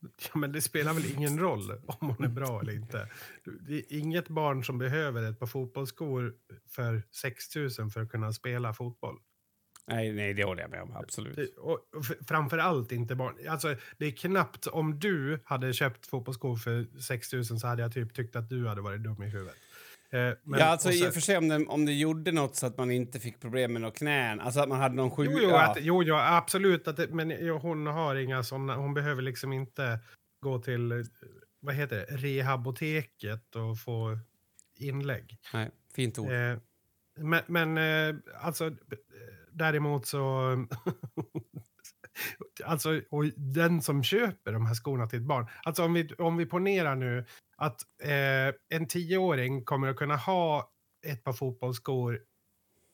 [0.00, 3.08] Ja, men det spelar väl ingen roll om hon är bra eller inte.
[3.60, 6.34] Det är inget barn som behöver ett par fotbollsskor
[6.68, 9.18] för 6000 för att kunna spela fotboll.
[9.86, 10.96] Nej, nej, det håller jag med om.
[10.96, 11.58] Absolut.
[11.58, 11.78] Och
[12.28, 13.48] framför allt inte barn.
[13.48, 18.14] Alltså, det är knappt om du hade köpt fotbollsskor för 6000 så hade jag typ
[18.14, 19.56] tyckt att du hade varit dum i huvudet.
[20.12, 22.32] Eh, men- ja, alltså och i sen- och för sig om det, om det gjorde
[22.32, 25.10] något så att man inte fick problem med några knän, alltså att man hade någon
[25.10, 25.28] sjuk...
[25.32, 25.62] Jo, jo, ja.
[25.70, 26.88] att, jo, jo absolut.
[26.88, 28.74] Att det, men hon har inga såna.
[28.76, 29.98] Hon behöver liksom inte
[30.42, 31.04] gå till
[31.60, 34.18] vad heter det, rehaboteket och få
[34.78, 35.38] inlägg.
[35.54, 36.32] Nej, fint ord.
[36.32, 36.56] Eh,
[37.16, 38.70] men men eh, alltså,
[39.52, 40.56] däremot så...
[42.64, 45.46] alltså, och den som köper de här skorna till ett barn.
[45.62, 47.24] Alltså om vi, om vi ponerar nu
[47.56, 50.70] att eh, en tioåring kommer att kunna ha
[51.06, 52.20] ett par fotbollsskor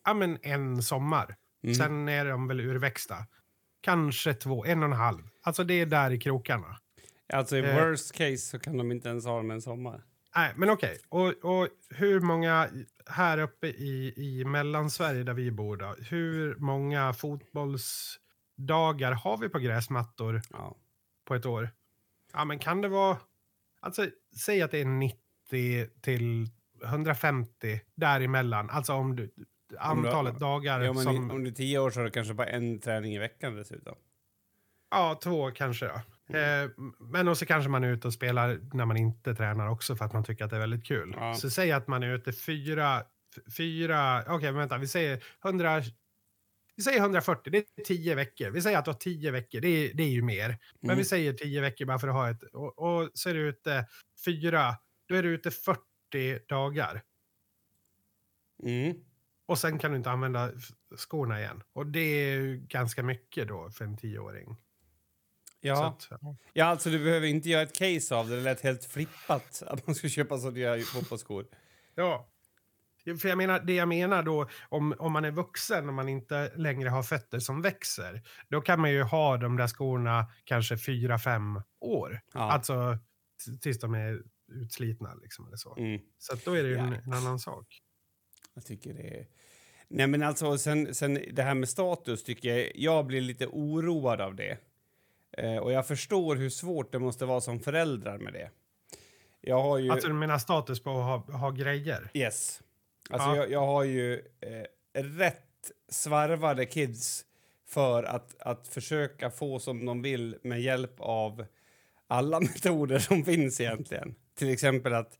[0.05, 1.37] ja, men en sommar.
[1.63, 1.75] Mm.
[1.75, 3.17] Sen är de väl urväxta.
[3.81, 5.23] Kanske två, en och en halv.
[5.43, 6.79] Alltså det är där i krokarna.
[7.33, 10.03] Alltså i eh, worst case så kan de inte ens ha dem en sommar.
[10.37, 10.99] Nej, men okej.
[11.09, 12.69] Och, och hur många
[13.07, 17.13] här uppe i, i Mellansverige där vi bor då, hur många
[18.59, 20.77] fotbollsdagar har vi på gräsmattor Ja.
[21.25, 21.71] på ett år?
[22.33, 23.19] Ja, men kan det vara...
[23.81, 24.07] Alltså,
[24.37, 26.47] säg att det är 90 till
[26.85, 28.71] 150 däremellan.
[28.71, 29.31] Alltså om du...
[29.79, 31.31] Antalet dagar Ja, men som...
[31.31, 33.95] om du är tio år så har du kanske bara en träning i veckan dessutom.
[34.91, 35.95] Ja, två kanske då.
[36.39, 39.97] Eh, men och så kanske man är ute och spelar när man inte tränar också
[39.97, 41.15] för att man tycker att det är väldigt kul.
[41.17, 41.35] Ja.
[41.35, 43.03] Så säg att man är ute fyra,
[43.57, 45.83] fyra, okej vänta, vi säger 100,
[46.79, 48.51] vi säger 140, det är tio veckor.
[48.51, 50.49] Vi säger att du har tio veckor, det är, det är ju mer.
[50.81, 50.99] Men Mm.
[50.99, 53.87] vi säger tio veckor bara för att ha ett, och, och så är du ute
[54.25, 54.75] fyra,
[55.09, 55.81] då är du ute 40
[56.49, 57.03] dagar.
[58.63, 58.97] Mm.
[59.47, 60.53] Och sen kan du inte använda
[60.97, 61.63] skorna igen.
[61.73, 64.57] Och det är ju ganska mycket då för en tioåring.
[65.61, 65.87] Ja.
[65.89, 66.09] Att,
[66.53, 68.37] ja, alltså du behöver inte göra ett case av det.
[68.37, 71.47] Det lät helt flippat att man skulle köpa så dyra fotbollsskor.
[71.95, 72.29] Ja.
[73.21, 76.53] För jag menar, det jag menar då, om, om man är vuxen och man inte
[76.57, 81.19] längre har fötter som växer, då kan man ju ha de där skorna kanske fyra,
[81.19, 82.21] fem år.
[82.35, 82.41] Ja.
[82.53, 82.99] Alltså
[83.61, 85.77] tills de är utslitna liksom eller så.
[85.77, 86.01] Mm.
[86.19, 86.99] Så då är det ju en, Ja.
[87.05, 87.79] en annan sak.
[88.55, 89.27] Jag tycker det är...
[89.89, 92.73] Nej, men alltså, sen, sen det här med status tycker jag...
[92.75, 94.59] Jag blir lite oroad av det.
[95.39, 98.51] Eh, och jag förstår hur svårt det måste vara som föräldrar med det.
[99.41, 99.91] Jag har ju...
[99.91, 102.11] Alltså du menar status på att ha, ha grejer?
[102.15, 102.63] Yes.
[103.09, 103.37] Alltså Ja.
[103.37, 107.25] jag, jag har ju eh, rätt svarvade kids
[107.67, 111.47] för att, att försöka få som de vill med hjälp av
[112.07, 114.15] alla metoder som finns egentligen.
[114.35, 115.19] Till exempel att,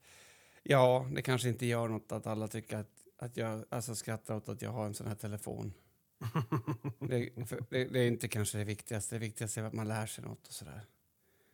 [0.63, 4.49] ja, det kanske inte gör något att alla tycker att, att jag alltså skrattar åt
[4.49, 5.73] att jag har en sån här telefon.
[6.99, 7.29] Det,
[7.69, 9.15] det, det är inte kanske det viktigaste.
[9.15, 10.81] Det viktigaste är att man lär sig något och sådär.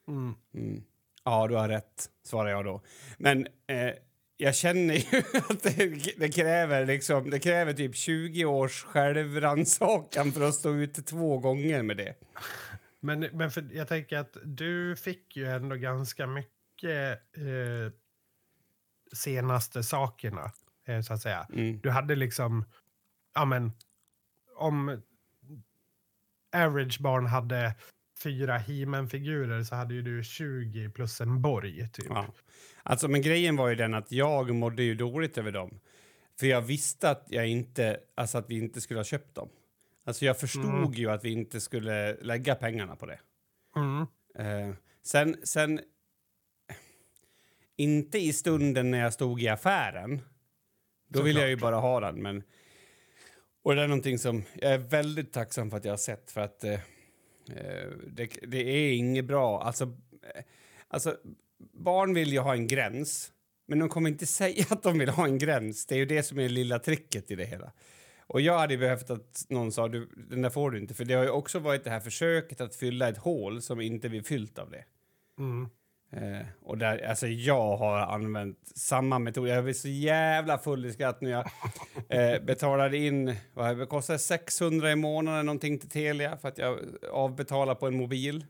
[0.08, 0.34] Mm.
[0.54, 0.84] Mm.
[1.24, 2.82] Ja, du har rätt, svarar jag då.
[3.18, 3.94] Men eh,
[4.38, 5.20] jag känner ju
[5.50, 11.06] att det, det, kräver liksom, det kräver typ 20 års självrannsakan för att stå ut
[11.06, 12.16] två gånger med det.
[13.00, 17.94] Men, men för, jag tänker att du fick ju ändå ganska mycket eh,
[19.14, 20.52] senaste sakerna,
[20.86, 21.48] eh, så att säga.
[21.54, 21.80] Mm.
[21.80, 22.66] Du hade liksom,
[23.34, 23.72] ja men,
[24.56, 25.02] om
[26.56, 27.76] average barn hade
[28.24, 32.06] fyra he figurer så hade ju du 20 plus en borg, typ.
[32.10, 32.26] Ja.
[32.84, 35.80] Alltså, men grejen var ju den att jag mådde ju dåligt över dem.
[36.40, 39.50] För jag visste att, jag inte, alltså att vi inte skulle ha köpt dem.
[40.06, 40.94] Alltså jag förstod Mm.
[40.94, 43.20] ju att vi inte skulle lägga pengarna på det.
[43.76, 44.02] Mm.
[44.40, 45.80] Eh, sen, sen...
[47.78, 50.22] Inte i stunden när jag stod i affären.
[51.08, 52.44] Då vill jag ju bara ha den, men...
[53.64, 56.42] Och det är någonting som jag är väldigt tacksam för att jag har sett, för
[56.42, 56.64] att...
[56.64, 56.80] Eh,
[57.50, 59.64] Eh, det, det är inget bra.
[59.64, 59.84] Alltså,
[60.36, 60.44] eh,
[60.88, 61.18] alltså,
[61.74, 63.32] barn vill ju ha en gräns,
[63.68, 65.86] men de kommer inte säga att de vill ha en gräns.
[65.86, 67.72] Det är ju det som är lilla tricket i det hela.
[68.28, 71.14] Och jag hade behövt att någon sa du, den där får du inte, för det
[71.14, 74.60] har ju också varit det här försöket att fylla ett hål som inte blir fyllt
[74.60, 74.86] av det.
[75.40, 75.70] Mm.
[76.16, 79.48] Eh, och där, alltså jag har använt samma metod.
[79.48, 81.46] Jag var så jävla full i skratt när jag
[82.36, 86.80] eh, betalade in, vad det kostade 600 i månaden någonting till Telia för att jag
[87.12, 88.46] avbetalade på en mobil.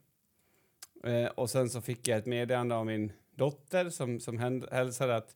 [1.04, 5.30] Eh, och sen så fick jag ett meddelande av min dotter som, som hälsade att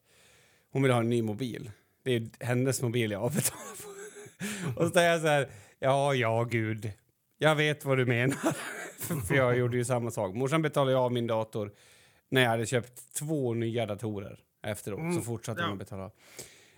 [0.71, 1.71] hon vill ha en ny mobil.
[2.03, 3.89] Det är hennes mobil jag avbetalar på.
[4.81, 5.49] och så säger jag så här,
[5.79, 6.91] ja, ja, gud.
[7.37, 8.55] Jag vet vad du menar.
[9.27, 10.35] för jag gjorde ju samma sak.
[10.35, 11.71] Morsan betalade av min dator
[12.29, 14.99] när jag hade köpt två nya datorer efteråt.
[14.99, 15.71] Mm, Så fortsatte ja.
[15.71, 16.11] att betala.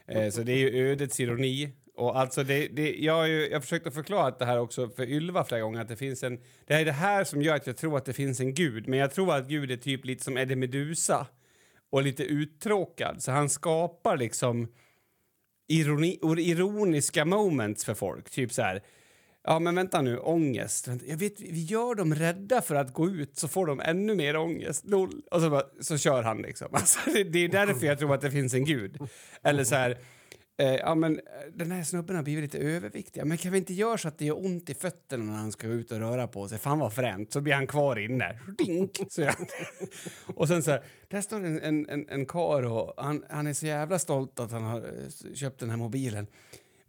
[0.08, 1.72] Eh, så det är ju ödets ironi.
[1.95, 5.43] Och alltså det, det, jag har ju, jag försökte förklara det här också för Ylva
[5.43, 5.82] flera gånger.
[5.82, 8.14] Att det, finns en, det är det här som gör att jag tror att det
[8.14, 8.88] finns en gud.
[8.88, 11.28] Men jag tror att Gud är typ lite som Eddie Medusa
[11.89, 13.24] och lite uttråkad.
[13.24, 14.68] Så han skapar liksom
[15.68, 18.30] ironi, ironiska moments för folk.
[18.30, 18.84] Typ så här.
[19.44, 20.88] Ja, men vänta nu, ångest.
[21.08, 24.36] Jag vet, vi gör dem rädda för att gå ut så får de ännu mer
[24.36, 24.86] ångest.
[24.86, 25.22] Lol.
[25.32, 26.68] Och så, bara, så kör han liksom.
[26.74, 28.98] Alltså, det, det är därför jag tror att det finns en gud.
[29.44, 29.98] Eller så här,
[30.58, 31.24] eh, ja men eh,
[31.54, 33.26] den här snubben har blivit lite överviktig.
[33.26, 35.68] Men kan vi inte göra så att det gör ont i fötterna när han ska
[35.68, 36.58] ut och röra på sig?
[36.58, 37.34] Fan vad fränt.
[37.34, 38.39] Så blir han kvar inne.
[38.58, 39.00] Dink!
[39.10, 39.36] Så jag,
[40.36, 43.54] och sen så här, där står en, en, en, en kar och han, han är
[43.54, 46.28] så jävla stolt att han har eh, köpt den här mobilen.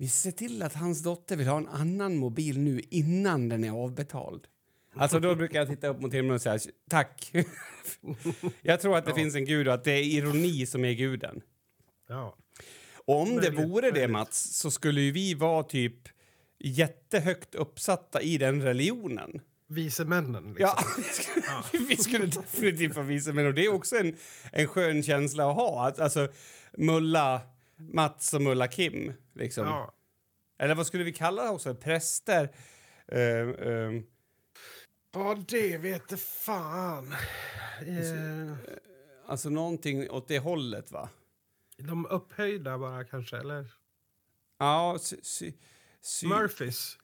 [0.03, 3.70] Vi ser till att hans dotter vill ha en annan mobil nu innan den är
[3.70, 4.46] avbetald.
[4.94, 6.59] Alltså då brukar jag titta upp mot himlen och säga
[6.90, 7.32] tack.
[8.62, 11.42] jag tror att det finns en gud och att det är ironi som är guden.
[12.09, 12.36] Ja.
[13.05, 14.11] Om det Möjligt, vore det möjligt.
[14.11, 16.09] Mats så skulle ju vi vara typ
[16.59, 19.40] jättehögt uppsatta i den religionen.
[19.68, 20.55] Vise männen.
[20.55, 20.61] Liksom.
[20.61, 21.03] Ja, vi
[21.72, 24.16] skulle, vi skulle definitivt få visa men och det är också en,
[24.53, 25.88] en skön känsla att ha.
[25.88, 26.28] Att, alltså
[26.78, 27.40] Mulla
[27.89, 29.66] Mats och Mulla Kim liksom.
[29.66, 29.95] Ja.
[30.59, 31.74] Eller vad skulle vi kalla det också?
[31.74, 32.55] Präster?
[33.09, 34.07] Ehm, ehm,
[35.14, 37.14] Ja, det vet det fan.
[37.87, 38.57] Eh,
[39.26, 41.09] alltså någonting åt det hållet, va?
[41.76, 43.66] de upphöjda bara kanske, eller?
[44.59, 45.53] Ja, sy, sy,
[46.01, 46.99] sy, Murphys.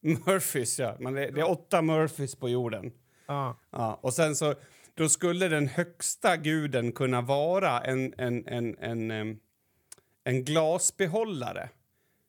[0.00, 0.96] Murphys, ja.
[1.00, 2.92] Men det, det är åtta Murphys på jorden.
[3.26, 3.60] Ja.
[3.70, 4.54] Ja, och sen så,
[4.94, 9.38] då skulle den högsta guden kunna vara en, en, en, en, em,
[10.26, 11.68] en glasbehållare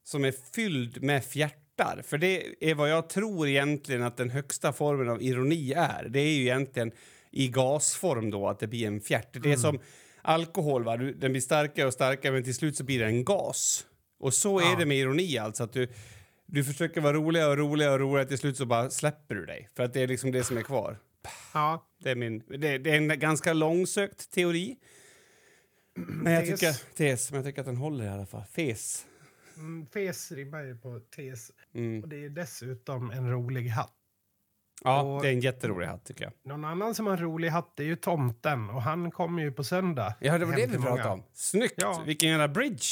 [0.04, 2.02] som är fylld med fjärtar.
[2.06, 6.08] För det är vad jag tror egentligen att den högsta formen av ironi är.
[6.10, 6.92] Det är ju egentligen
[7.32, 9.44] i gasform då, att det blir en fjärt.
[9.44, 9.80] Det är som
[10.22, 10.98] alkohol, va?
[10.98, 13.86] Den blir starkare och starkare men till slut så blir det en gas.
[14.20, 14.76] Och så är Ja.
[14.80, 15.88] det med ironi alltså, att du,
[16.46, 19.70] du försöker vara roligare och roligare och roligare till slut så bara släpper du dig.
[19.76, 20.98] För att det är liksom det som är kvar.
[21.54, 21.88] ja.
[22.04, 24.76] Det är, min, det, det är en ganska långsökt teori.
[25.98, 26.60] Men jag Tes.
[26.60, 28.44] tycker, tes, men jag tycker att den håller i alla fall.
[28.56, 29.06] Fes.
[29.58, 31.52] Mm, fes rimmar ju på tes.
[31.76, 32.04] Mm.
[32.04, 33.94] Och det är dessutom en rolig hatt.
[34.84, 36.34] Ja, Och- det är en jätterolig hatt tycker jag.
[36.44, 39.64] Någon annan som har en rolig hatt är ju tomten och han kommer ju på
[39.64, 40.14] söndag.
[40.20, 41.24] Ja, det var det vi pratade om.
[41.34, 41.74] Snyggt!
[41.78, 42.04] Ja.
[42.06, 42.84] Vilken jävla bridge!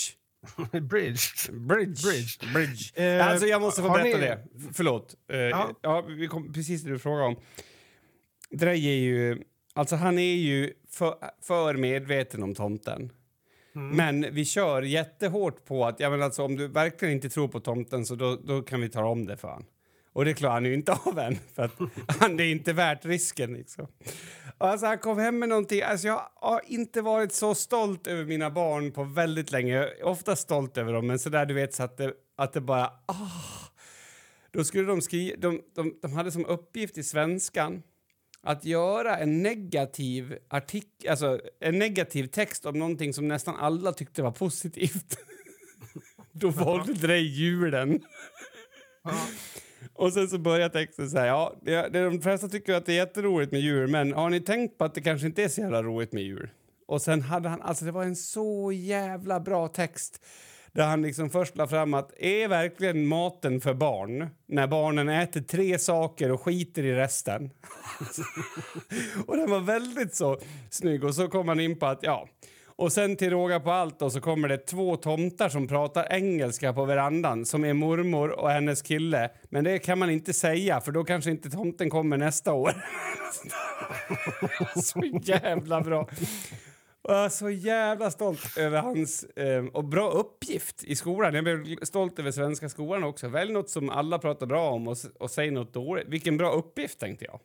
[0.72, 1.22] Bridge.
[1.52, 2.02] Bridge.
[2.04, 2.54] Bridge.
[2.54, 3.04] Bridge.
[3.18, 4.48] Eh, alltså, jag måste få berätta ni- det.
[4.74, 5.16] Förlåt.
[5.32, 5.70] Eh, ja.
[5.82, 6.02] Ja.
[6.02, 7.36] vi kom precis det du frågade om.
[8.50, 9.44] Drej är ju...
[9.74, 13.12] Alltså, han är ju för, för medveten om tomten.
[13.76, 13.96] Mm.
[13.96, 17.60] Men vi kör jättehårt på att ja, men alltså, om du verkligen inte tror på
[17.60, 19.66] tomten så då, då kan vi ta om det för han.
[20.14, 21.72] Och det klarar han ju inte av än, för att
[22.08, 23.54] han, är inte värt risken.
[23.54, 23.88] Liksom.
[24.58, 25.82] Alltså, han kom hem med någonting.
[25.82, 29.74] Alltså, jag har inte varit så stolt över mina barn på väldigt länge.
[29.74, 32.54] Jag är ofta stolt över dem, men så där du vet så att det, att
[32.54, 32.86] det bara...
[33.06, 33.66] Ah.
[34.52, 35.38] Då skulle de skriva...
[35.38, 37.84] De, de, de hade som uppgift i svenskan
[38.46, 44.22] att göra en negativ artikel, alltså en negativ text om någonting som nästan alla tyckte
[44.22, 45.18] var positivt.
[46.32, 48.02] Då valde Drej julen.
[49.94, 52.94] Och sen så börjar texten så här, ja, det, det, de flesta tycker att det
[52.94, 55.62] är jätteroligt med djur, men har ni tänkt på att det kanske inte är så
[55.62, 56.54] jävla roligt med djur?
[56.88, 60.26] Och sen hade han, alltså det var en så jävla bra text
[60.76, 65.42] där han liksom först la fram att är verkligen maten för barn när barnen äter
[65.42, 67.50] tre saker och skiter i resten?
[69.28, 72.28] och den var väldigt så snygg och så kom han in på att ja,
[72.78, 76.74] och sen till råga på allt då, så kommer det två tomtar som pratar engelska
[76.74, 79.30] på verandan som är mormor och hennes kille.
[79.50, 82.74] Men det kan man inte säga för då kanske inte tomten kommer nästa år.
[84.82, 86.08] så jävla bra.
[87.06, 89.24] Och jag är så jävla stolt över hans...
[89.24, 91.34] Eh, och bra uppgift i skolan.
[91.34, 93.28] Jag blev stolt över svenska skolan också.
[93.28, 96.08] Välj något som alla pratar bra om och, och säg något dåligt.
[96.08, 97.40] Vilken bra uppgift, tänkte jag.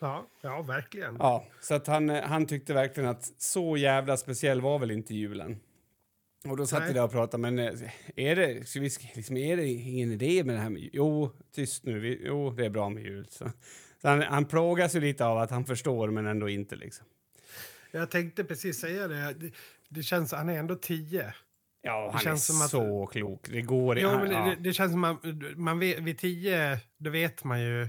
[0.00, 1.16] Ja, ja verkligen.
[1.18, 5.14] Ja, så att han, eh, han tyckte verkligen att så jävla speciell var väl inte
[5.14, 5.60] julen.
[6.48, 6.94] Och då satt Nej.
[6.94, 10.54] där och pratade, men eh, är det, ska vi, liksom, är det ingen idé med
[10.54, 13.26] det här med Jo, tyst nu, vi, jo, det är bra med jul.
[13.30, 13.50] Så,
[14.02, 17.06] så han, han plågas ju lite av att han förstår, men ändå inte liksom.
[17.96, 19.32] Jag tänkte precis säga det.
[19.34, 19.50] Det,
[19.88, 21.34] det känns, han är ändå tio.
[21.82, 23.48] Ja, han är som att- så klok.
[23.48, 24.44] Det går Jo, men ja.
[24.44, 25.18] det, det känns som man,
[25.56, 27.88] man vet, vid tio, då vet man ju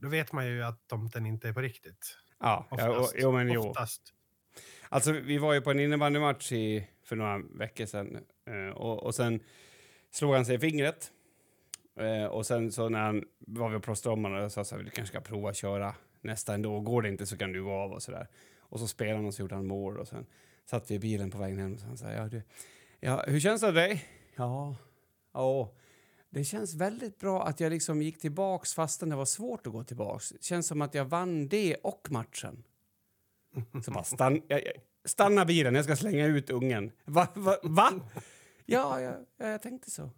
[0.00, 2.16] då vet man ju att tomten inte är på riktigt.
[2.40, 3.14] Ja, ja, och, Oftast.
[3.18, 3.60] jo, men jo.
[3.60, 4.02] Oftast.
[4.88, 8.18] Alltså, vi var ju på en innebandymatch i, för några veckor sedan
[8.50, 9.40] eh, och, och sen
[10.10, 11.12] slog han sig i fingret.
[12.00, 14.90] Eh, och sen så när han var vi på Strommarna och sa så här, du
[14.90, 16.80] kanske ska prova att köra nästa ändå.
[16.80, 18.26] Går det inte så kan du gå av och så där.
[18.68, 20.26] Och så spelade han och så gjorde han mål och sen
[20.64, 22.42] satt vi i bilen på vägen hem och så han sa, ja, du,
[23.00, 24.04] ja, hur känns det för dig?
[24.36, 24.76] Ja,
[25.32, 25.72] ja,
[26.30, 29.84] det känns väldigt bra att jag liksom gick tillbaks fastän det var svårt att gå
[29.84, 30.28] tillbaks.
[30.28, 32.64] Det känns som att jag vann det och matchen.
[33.84, 34.72] Så bara stann, jag, jag,
[35.04, 36.92] stanna bilen, jag ska slänga ut ungen.
[37.04, 37.28] Va?
[37.34, 37.90] va, va?
[38.66, 40.10] Ja, ja, ja, jag tänkte så.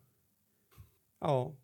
[1.20, 1.54] Ja.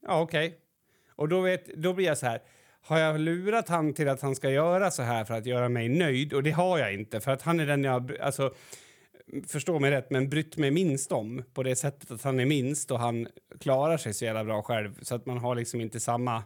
[0.00, 0.60] Ja, okej.
[1.08, 2.42] Och då, vet, då blir jag så här.
[2.86, 5.88] Har jag lurat han till att han ska göra så här för att göra mig
[5.88, 6.32] nöjd?
[6.32, 8.18] Och det har jag inte, för att han är den jag...
[8.20, 8.54] Alltså,
[9.46, 12.90] förstå mig rätt, men brytt mig minst om på det sättet att han är minst
[12.90, 13.28] och han
[13.60, 16.42] klarar sig så jävla bra själv så att man har liksom inte samma...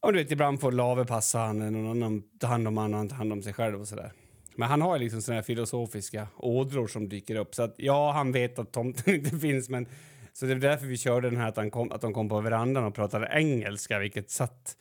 [0.00, 2.94] Om du vet, ibland får Lave passa han, eller någon annan ta hand om han
[2.94, 4.12] och han tar hand om sig själv och sådär.
[4.54, 7.54] Men han har liksom sådana här filosofiska ådror som dyker upp.
[7.54, 9.86] Så att ja, han vet att tomten inte finns, men
[10.32, 12.40] så det är därför vi körde den här att, han kom, att de kom på
[12.40, 14.76] verandan och pratade engelska, vilket satt...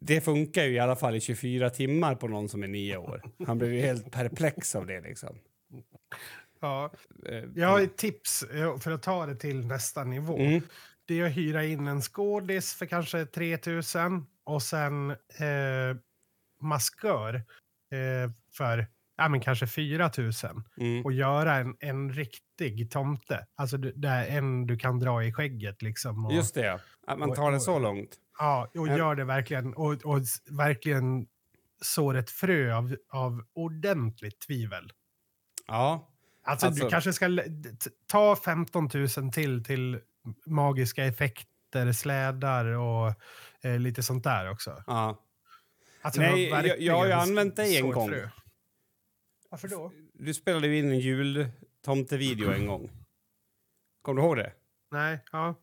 [0.00, 3.22] Det funkar ju i alla fall i 24 timmar på någon som är nio år.
[3.46, 5.38] Han blev ju helt perplex av det liksom.
[6.60, 6.90] Ja.
[7.28, 10.38] Eh, Jag har ett tips eh, för att ta det till nästa nivå.
[10.38, 10.62] Mm.
[11.06, 15.96] Det är att hyra in en skådis för kanske 3000 och sen eh,
[16.60, 18.86] maskör eh, för
[19.16, 21.04] ja, men kanske 4000 Mm.
[21.04, 23.46] och göra en, en riktig tomte.
[23.54, 26.26] Alltså där en du kan dra i skägget liksom.
[26.26, 26.80] Och, Just det.
[27.06, 28.10] Att man tar det så långt.
[28.38, 28.96] Ja, och Ja.
[28.98, 29.74] gör det verkligen.
[29.74, 30.20] Och, och
[30.50, 31.26] verkligen
[31.82, 34.92] sår ett frö av, av ordentligt tvivel.
[35.66, 36.10] Ja.
[36.42, 37.28] Alltså, Alltså- du kanske ska
[38.06, 40.00] ta 15 000 till till
[40.46, 43.12] magiska effekter, slädar och
[43.62, 44.82] eh, lite sånt där också.
[44.86, 45.20] ja.
[46.02, 48.08] Alltså, Nej, jag- jag har ju använt dig en gång.
[48.08, 48.28] frö.
[49.50, 49.92] Varför då?
[50.14, 52.90] Du spelade ju in en jultomtevideo en gång.
[54.02, 54.52] Kommer du ihåg det?
[54.90, 55.54] Nej, ja.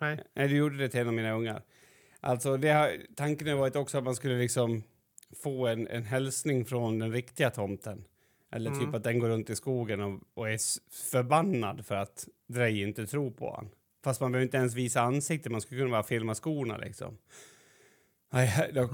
[0.00, 0.24] Nej.
[0.34, 1.62] Nej, du gjorde det till en av mina ungar.
[2.26, 4.82] Alltså, det har, tanken har varit också att man skulle liksom
[5.42, 8.04] få en, en hälsning från den riktiga tomten.
[8.52, 8.94] Eller typ Mm.
[8.94, 10.58] att den går runt i skogen och, och är
[11.10, 13.68] förbannad för att Drej inte tror på han.
[14.04, 17.18] Fast man behöver inte ens visa ansiktet, man skulle kunna bara filma skorna liksom.
[18.72, 18.88] Då,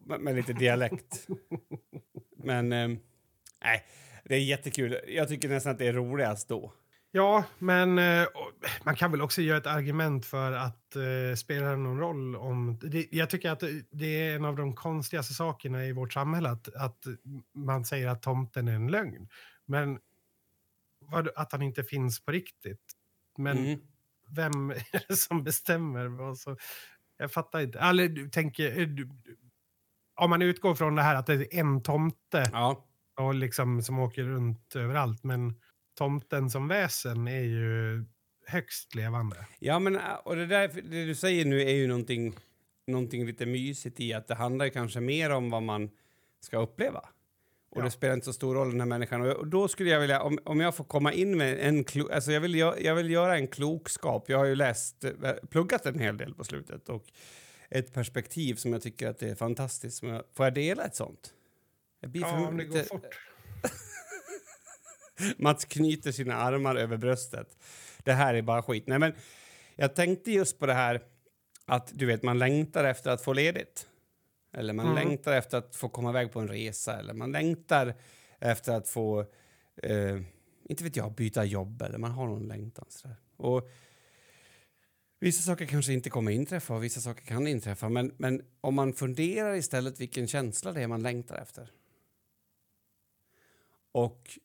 [0.00, 1.26] med, med lite dialekt.
[2.36, 2.88] Men, eh,
[3.64, 3.84] nej,
[4.24, 4.98] det är jättekul.
[5.08, 6.72] Jag tycker nästan att det är roligast då.
[7.14, 8.26] Ja, men eh,
[8.84, 12.78] man kan väl också göra ett argument för att eh, spelar det någon roll om...
[12.82, 16.74] Det, jag tycker att det- är en av de konstigaste sakerna i vårt samhälle att,
[16.74, 16.98] att
[17.54, 19.28] man säger att tomten är en lögn.
[19.66, 19.98] Men
[21.00, 22.92] vad, att han inte finns på riktigt.
[23.38, 23.80] Men Mm.
[24.28, 26.06] vem är det som bestämmer?
[26.06, 26.56] vad så,
[27.16, 27.78] jag fattar inte.
[27.78, 28.80] Eller du tänker...
[28.80, 29.08] eh, Du,
[30.14, 32.86] om man utgår från det här att det är en tomte Ja.
[33.16, 35.22] och liksom, som åker runt överallt.
[35.24, 35.54] Men
[35.94, 38.04] tomten som väsen är ju
[38.46, 39.46] högst levande.
[39.58, 42.36] Ja, men äh, och det, där, det du säger nu är ju någonting,
[42.86, 45.90] någonting lite mysigt i att det handlar kanske mer om vad man
[46.40, 47.08] ska uppleva.
[47.70, 47.84] Och Ja.
[47.84, 49.20] det spelar inte så stor roll den här människan.
[49.20, 52.08] Och, jag- då skulle jag vilja, om, om jag får komma in med en klo,
[52.12, 54.28] alltså jag vill, gö- jag vill göra en klokskap.
[54.28, 55.10] Jag har ju läst, eh,
[55.50, 57.04] pluggat en hel del på slutet och
[57.70, 60.02] ett perspektiv som jag tycker att är fantastiskt.
[60.02, 61.34] Jag, får jag dela ett sånt?
[62.00, 63.06] Jag blir Ja, om det går fort.
[65.38, 67.56] Mats knyter sina armar över bröstet.
[68.04, 68.86] Det här är bara skit.
[68.86, 69.12] Nej, men
[69.76, 71.02] jag tänkte just på det här
[71.66, 73.88] att du vet, man längtar efter att få ledigt.
[74.52, 75.08] Eller man Mm.
[75.08, 76.98] längtar efter att få komma iväg på en resa.
[76.98, 77.94] Eller man längtar
[78.38, 79.20] efter att få,
[79.82, 80.20] eh,
[80.68, 81.82] inte vet jag, byta jobb.
[81.82, 82.84] Eller man har någon längtan.
[82.88, 83.16] Sådär.
[83.36, 83.70] Och
[85.20, 87.88] vissa saker kanske inte kommer inträffa och vissa saker kan inträffa.
[87.88, 91.70] Men, men om man funderar istället vilken känsla det är man längtar efter.
[93.92, 94.38] Och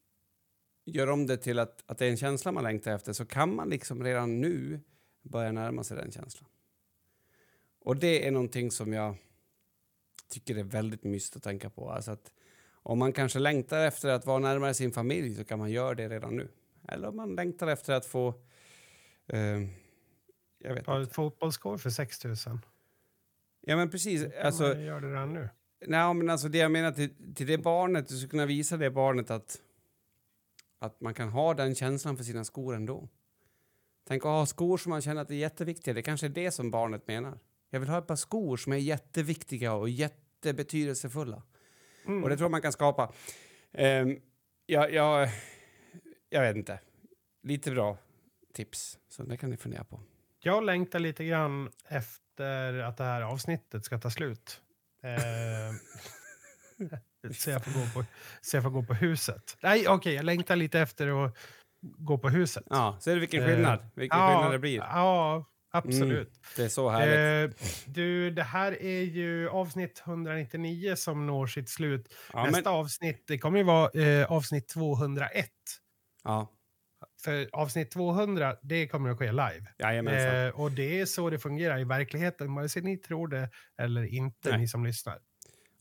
[0.88, 3.56] gör om det till att, att det är en känsla man längtar efter så kan
[3.56, 4.80] man liksom redan nu
[5.22, 6.50] börja närma sig den känslan.
[7.80, 9.16] Och det är någonting som jag
[10.30, 11.90] tycker är väldigt mysigt att tänka på.
[11.92, 12.32] Alltså att
[12.84, 16.10] Om man kanske längtar efter att vara närmare sin familj så kan man göra det
[16.10, 16.48] redan nu.
[16.88, 18.34] Eller om man längtar efter att få...
[19.28, 19.40] Eh,
[20.60, 21.14] jag vet Ta inte.
[21.14, 22.36] fotbollsskor för 6 000.
[23.62, 24.26] Ja, men precis.
[24.44, 25.50] Alltså, man gör det redan nu.
[25.88, 28.92] nej, men alltså det jag menar till, till det barnet, du ska kunna visa det
[28.92, 29.62] barnet att,
[30.80, 33.10] att man kan ha den känslan för sina skor ändå.
[34.08, 35.94] Tänk att ha skor som man känner att är jätteviktiga.
[35.94, 37.40] Det kanske är det som barnet menar.
[37.70, 41.44] Jag vill ha ett par skor som är jätteviktiga och jättebetydelsefulla.
[42.06, 42.24] Mm.
[42.24, 43.14] Och det tror jag man kan skapa.
[43.72, 44.22] Um,
[44.66, 45.30] jag, jag,
[46.30, 46.80] jag vet inte.
[47.44, 47.98] Lite bra
[48.54, 49.00] tips.
[49.10, 50.00] Så det kan ni fundera på.
[50.40, 54.62] Jag längtar lite grann efter att det här avsnittet ska ta slut.
[57.34, 58.06] Så, jag får gå på,
[58.42, 59.58] så jag får gå på huset.
[59.64, 61.38] Nej, okej, jag längtar lite efter att
[61.82, 62.64] gå på huset.
[62.70, 63.80] Ja, ser du vilken Eh, skillnad?
[63.96, 64.78] Vilken skillnad det blir.
[64.78, 66.34] Ja, absolut.
[66.56, 67.56] Det är så härligt.
[67.56, 72.14] Eh, du, det här är ju avsnitt 199 som når sitt slut.
[72.34, 75.50] ja, Nästa men, avsnitt, det kommer ju vara eh, avsnitt 201.
[76.24, 76.52] ja,
[77.24, 79.66] För avsnitt 200, det kommer att ske live.
[79.80, 80.36] jajamensan.
[80.46, 83.50] Eh, och det är så det fungerar i verkligheten, vare sig ni tror det
[83.82, 84.60] eller inte, Nej.
[84.60, 85.20] ni som lyssnar.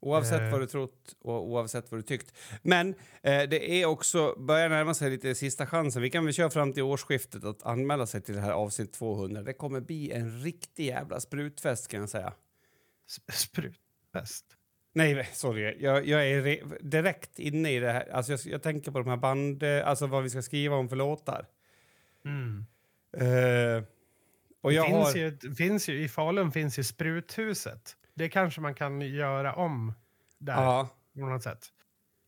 [0.01, 2.37] Oavsett eh, vad du trott och oavsett vad du tyckt.
[2.63, 2.89] Men
[3.23, 6.03] eh, det är också, börjar närma sig lite sista chansen.
[6.03, 9.43] Vi kan väl köra fram till årsskiftet att anmäla sig till det här avsnitt 200.
[9.43, 12.33] Det kommer bli en riktig jävla sprutfest kan jag säga.
[13.09, 14.45] Sp- Sprutfest.
[14.95, 15.77] Nej, sorry.
[15.81, 18.09] Jag, jag är re, direkt inne i det här.
[18.13, 19.63] Alltså jag, jag tänker på de här band...
[19.63, 21.47] Alltså vad vi ska skriva om för låtar.
[22.25, 22.67] Mm.
[23.13, 23.85] Eh,
[24.61, 25.17] och Det jag finns, har...
[25.17, 27.97] ju, finns ju, I Falun finns ju Spruthuset.
[28.17, 29.93] Det kanske man kan göra om
[30.39, 31.67] där Ja, på något sätt.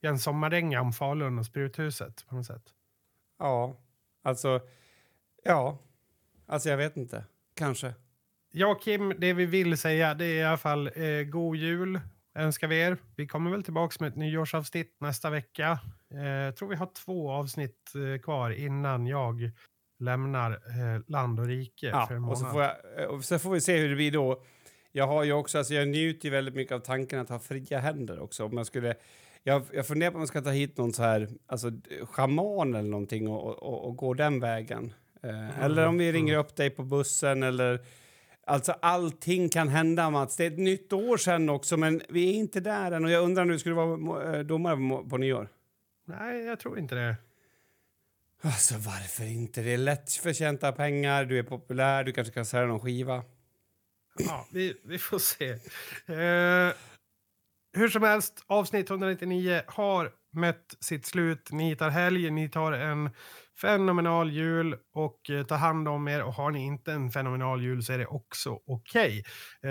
[0.00, 2.62] En sommardänga om Falun och Spruthuset på något sätt.
[3.38, 3.76] ja.
[4.22, 4.60] Alltså...
[5.44, 5.78] Ja.
[6.46, 7.24] Alltså jag vet inte.
[7.56, 7.94] Kanske.
[8.50, 12.00] Ja, Kim, det vi vill säga det är i alla fall eh, god jul
[12.34, 12.96] önskar vi er.
[13.16, 15.70] Vi kommer väl tillbaka med ett nyårsavsnitt nästa vecka.
[16.10, 19.50] Eh, tror vi har två avsnitt eh, kvar innan jag
[19.98, 22.54] lämnar eh, land och rike Ja, för en och så månad.
[22.54, 22.62] får,
[23.02, 24.42] jag, och så får vi se hur det blir då.
[24.98, 27.78] Jag har ju också, alltså jag njuter ju väldigt mycket av tanken att ha fria
[27.78, 28.44] händer också.
[28.44, 28.94] Om jag skulle,
[29.42, 31.70] jag, jag funderar på om jag ska ta hit någon så här, alltså
[32.02, 34.94] schaman eller någonting och, och, och gå den vägen.
[35.22, 37.80] Eh, Eller om vi ringer upp dig på bussen eller
[38.46, 40.36] Alltså allting kan hända Mats.
[40.36, 43.24] Det är ett nytt år sen också men vi är inte där än och jag
[43.24, 45.48] undrar nu, ska du vara eh, domare på nyår?
[46.06, 47.16] Nej, jag tror inte det.
[48.42, 49.62] Alltså varför inte?
[49.62, 53.22] Det är lättförtjänta pengar, du är populär, du kanske kan sälja någon skiva.
[54.18, 55.48] Ja, vi, vi får se.
[56.06, 56.74] Eh,
[57.76, 61.48] hur som helst, avsnitt 199 har mött sitt slut.
[61.52, 63.10] Ni tar helg, ni tar en
[63.60, 66.22] fenomenal jul och eh, ta hand om er.
[66.22, 69.24] Och har ni inte en fenomenal jul så är det också okej.
[69.62, 69.70] Eh,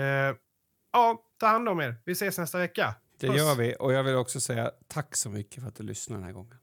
[0.92, 1.96] ja, ta hand om er.
[2.04, 2.94] Vi ses nästa vecka.
[3.20, 3.36] Det Puss.
[3.36, 6.26] gör vi och jag vill också säga tack så mycket för att du lyssnade den
[6.26, 6.58] här gången.